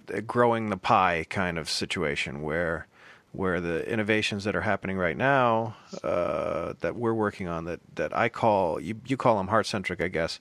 a 0.09 0.23
growing 0.23 0.71
the 0.71 0.79
pie 0.79 1.27
kind 1.29 1.59
of 1.59 1.69
situation 1.69 2.41
where 2.41 2.87
where 3.33 3.61
the 3.61 3.89
innovations 3.91 4.45
that 4.45 4.57
are 4.57 4.63
happening 4.63 4.97
right 4.99 5.17
now 5.17 5.77
uh, 6.03 6.75
that 6.81 6.97
we're 6.97 7.15
working 7.15 7.47
on 7.47 7.65
that 7.65 7.81
that 7.95 8.17
I 8.17 8.29
call 8.29 8.81
you 8.81 9.01
you 9.07 9.17
call 9.17 9.37
them 9.37 9.49
heart 9.49 9.67
centric, 9.67 10.01
I 10.01 10.09
guess. 10.09 10.41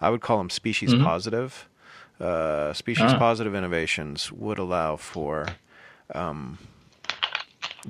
I 0.00 0.10
would 0.10 0.20
call 0.20 0.38
them 0.38 0.50
species 0.50 0.92
mm-hmm. 0.92 1.04
positive. 1.04 1.68
Uh, 2.18 2.72
species 2.74 3.12
ah. 3.12 3.18
positive 3.18 3.54
innovations 3.54 4.30
would 4.30 4.58
allow 4.58 4.96
for 4.96 5.46
um, 6.14 6.58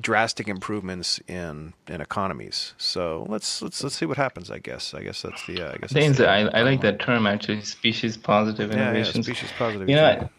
drastic 0.01 0.49
improvements 0.49 1.21
in 1.27 1.75
in 1.89 2.01
economies. 2.01 2.75
So 2.77 3.27
let's 3.29 3.63
let's 3.63 3.83
let's 3.83 3.97
see 3.97 4.07
what 4.07 4.17
happens. 4.17 4.51
I 4.51 4.59
guess 4.59 4.95
I 4.95 5.03
guess 5.03 5.23
that's 5.23 5.47
the 5.47 5.63
uh, 5.63 5.73
I 5.75 5.77
guess 5.79 6.21
I, 6.21 6.41
I 6.59 6.63
like 6.63 6.81
that 6.83 7.01
term 7.01 7.27
actually. 7.27 7.63
Species 7.63 8.17
positive 8.17 8.71
innovations. 8.73 9.29
Yeah, 9.29 9.35
species 9.35 9.53
positive. 9.59 9.89
You 9.89 9.97
know, 9.97 10.31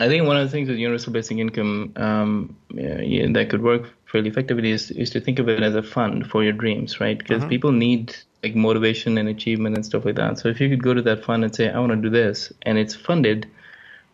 I, 0.00 0.08
think 0.08 0.26
one 0.26 0.36
of 0.36 0.44
the 0.44 0.50
things 0.50 0.68
with 0.68 0.78
universal 0.78 1.12
basic 1.12 1.38
income 1.38 1.92
um, 1.96 2.56
yeah, 2.74 3.26
that 3.32 3.48
could 3.50 3.62
work 3.62 3.90
fairly 4.10 4.28
effectively 4.28 4.70
is 4.70 4.90
is 4.90 5.10
to 5.10 5.20
think 5.20 5.38
of 5.38 5.48
it 5.48 5.62
as 5.62 5.74
a 5.74 5.82
fund 5.82 6.28
for 6.30 6.42
your 6.42 6.52
dreams, 6.52 7.00
right? 7.00 7.18
Because 7.18 7.40
mm-hmm. 7.40 7.48
people 7.48 7.72
need 7.72 8.16
like 8.42 8.54
motivation 8.54 9.18
and 9.18 9.28
achievement 9.28 9.76
and 9.76 9.86
stuff 9.86 10.04
like 10.04 10.16
that. 10.16 10.38
So 10.38 10.48
if 10.48 10.60
you 10.60 10.68
could 10.68 10.82
go 10.82 10.94
to 10.94 11.02
that 11.02 11.24
fund 11.24 11.44
and 11.44 11.54
say, 11.54 11.70
I 11.70 11.78
want 11.78 11.92
to 11.92 11.96
do 11.96 12.10
this, 12.10 12.52
and 12.62 12.76
it's 12.78 12.94
funded, 12.94 13.48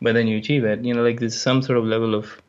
but 0.01 0.15
then 0.15 0.27
you 0.27 0.39
achieve 0.39 0.65
it, 0.65 0.85
you 0.85 0.95
know, 0.95 1.03
like 1.03 1.21
there's 1.21 1.41
some 1.41 1.63
sort 1.63 1.79
of 1.79 1.85
level 1.85 2.15
of 2.15 2.41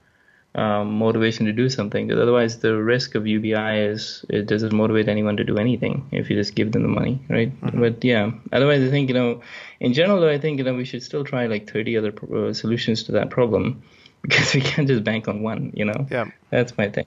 um, 0.55 0.93
motivation 0.93 1.45
to 1.45 1.53
do 1.53 1.69
something. 1.69 2.07
Because 2.07 2.21
otherwise, 2.21 2.59
the 2.59 2.75
risk 2.75 3.15
of 3.15 3.27
UBI 3.27 3.79
is 3.79 4.25
it 4.29 4.45
doesn't 4.47 4.73
motivate 4.73 5.07
anyone 5.07 5.37
to 5.37 5.43
do 5.43 5.57
anything 5.57 6.07
if 6.11 6.29
you 6.29 6.35
just 6.35 6.55
give 6.55 6.71
them 6.71 6.83
the 6.83 6.89
money, 6.89 7.21
right? 7.29 7.49
Mm-hmm. 7.61 7.79
But 7.79 8.03
yeah, 8.03 8.31
otherwise, 8.51 8.83
I 8.87 8.89
think 8.89 9.09
you 9.09 9.15
know, 9.15 9.41
in 9.79 9.93
general, 9.93 10.19
though, 10.21 10.29
I 10.29 10.37
think 10.37 10.57
you 10.57 10.63
know 10.63 10.73
we 10.73 10.85
should 10.85 11.03
still 11.03 11.23
try 11.23 11.47
like 11.47 11.71
30 11.71 11.97
other 11.97 12.13
uh, 12.35 12.53
solutions 12.53 13.03
to 13.03 13.13
that 13.13 13.29
problem 13.29 13.81
because 14.21 14.53
we 14.53 14.61
can't 14.61 14.87
just 14.87 15.03
bank 15.03 15.27
on 15.27 15.41
one. 15.41 15.71
You 15.75 15.85
know, 15.85 16.07
yeah, 16.09 16.25
that's 16.49 16.77
my 16.77 16.89
thing. 16.89 17.05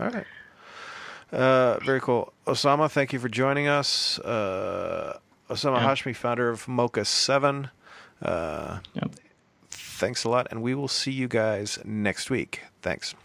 All 0.00 0.10
right. 0.10 0.26
Uh, 1.30 1.78
very 1.84 2.00
cool. 2.00 2.32
Osama, 2.46 2.90
thank 2.90 3.12
you 3.12 3.18
for 3.18 3.28
joining 3.28 3.68
us. 3.68 4.18
Uh, 4.20 5.18
Osama 5.50 5.76
yeah. 5.76 5.94
Hashmi, 5.94 6.16
founder 6.16 6.48
of 6.48 6.66
Mocha 6.66 7.04
7. 7.04 7.68
Uh, 8.22 8.78
yeah. 8.94 9.02
Thanks 9.98 10.22
a 10.22 10.28
lot, 10.28 10.46
and 10.52 10.62
we 10.62 10.76
will 10.76 10.86
see 10.86 11.10
you 11.10 11.26
guys 11.26 11.80
next 11.84 12.30
week. 12.30 12.62
Thanks. 12.82 13.16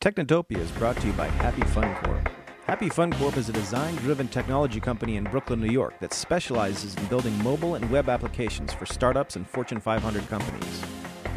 Technotopia 0.00 0.58
is 0.58 0.70
brought 0.70 0.96
to 0.98 1.08
you 1.08 1.12
by 1.14 1.26
Happy 1.26 1.62
Fun 1.62 1.92
Corp. 1.96 2.30
Happy 2.66 2.88
Fun 2.88 3.12
Corp 3.14 3.36
is 3.36 3.48
a 3.48 3.52
design 3.52 3.96
driven 3.96 4.28
technology 4.28 4.78
company 4.78 5.16
in 5.16 5.24
Brooklyn, 5.24 5.60
New 5.60 5.72
York 5.72 5.98
that 5.98 6.14
specializes 6.14 6.94
in 6.94 7.04
building 7.06 7.36
mobile 7.42 7.74
and 7.74 7.90
web 7.90 8.08
applications 8.08 8.72
for 8.72 8.86
startups 8.86 9.34
and 9.34 9.44
Fortune 9.44 9.80
500 9.80 10.28
companies. 10.28 10.80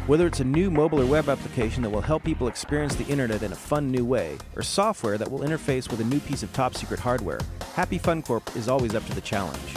Whether 0.06 0.28
it's 0.28 0.38
a 0.38 0.44
new 0.44 0.70
mobile 0.70 1.00
or 1.00 1.06
web 1.06 1.28
application 1.28 1.82
that 1.82 1.90
will 1.90 2.02
help 2.02 2.22
people 2.22 2.46
experience 2.46 2.94
the 2.94 3.06
internet 3.06 3.42
in 3.42 3.50
a 3.50 3.56
fun 3.56 3.90
new 3.90 4.04
way, 4.04 4.38
or 4.54 4.62
software 4.62 5.18
that 5.18 5.28
will 5.28 5.40
interface 5.40 5.90
with 5.90 6.00
a 6.00 6.04
new 6.04 6.20
piece 6.20 6.44
of 6.44 6.52
top 6.52 6.76
secret 6.76 7.00
hardware, 7.00 7.40
Happy 7.74 7.98
Fun 7.98 8.22
Corp 8.22 8.54
is 8.54 8.68
always 8.68 8.94
up 8.94 9.04
to 9.06 9.14
the 9.14 9.20
challenge. 9.20 9.74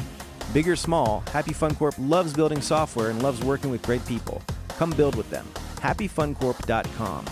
Big 0.53 0.67
or 0.67 0.75
small, 0.75 1.23
Happy 1.31 1.53
Fun 1.53 1.75
Corp 1.75 1.95
loves 1.97 2.33
building 2.33 2.61
software 2.61 3.09
and 3.09 3.21
loves 3.21 3.43
working 3.43 3.69
with 3.69 3.81
great 3.81 4.05
people. 4.05 4.41
Come 4.69 4.91
build 4.91 5.15
with 5.15 5.29
them. 5.29 5.45
HappyFunCorp.com. 5.77 7.25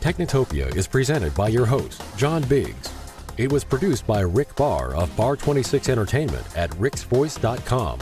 Technotopia 0.00 0.74
is 0.74 0.86
presented 0.86 1.34
by 1.34 1.48
your 1.48 1.66
host, 1.66 2.02
John 2.16 2.42
Biggs. 2.44 2.90
It 3.36 3.52
was 3.52 3.64
produced 3.64 4.06
by 4.06 4.20
Rick 4.20 4.56
Barr 4.56 4.94
of 4.94 5.14
Bar 5.16 5.36
26 5.36 5.88
Entertainment 5.88 6.46
at 6.56 6.70
ricksvoice.com. 6.70 7.98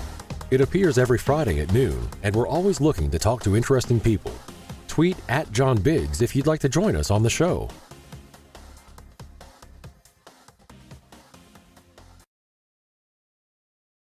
It 0.51 0.61
appears 0.61 0.97
every 0.97 1.19
Friday 1.19 1.61
at 1.61 1.73
noon, 1.73 2.09
and 2.23 2.35
we're 2.35 2.49
always 2.49 2.81
looking 2.81 3.11
to 3.11 3.19
talk 3.19 3.43
to 3.43 3.57
interesting 3.57 4.01
people. 4.01 4.33
Tweet 4.87 5.17
at 5.29 5.51
John 5.53 5.77
Biggs 5.77 6.23
if 6.23 6.35
you'd 6.35 6.47
like 6.47 6.61
to 6.61 6.69
join 6.69 6.97
us 6.97 7.11
on 7.11 7.23
the 7.23 7.31
show. 7.31 7.69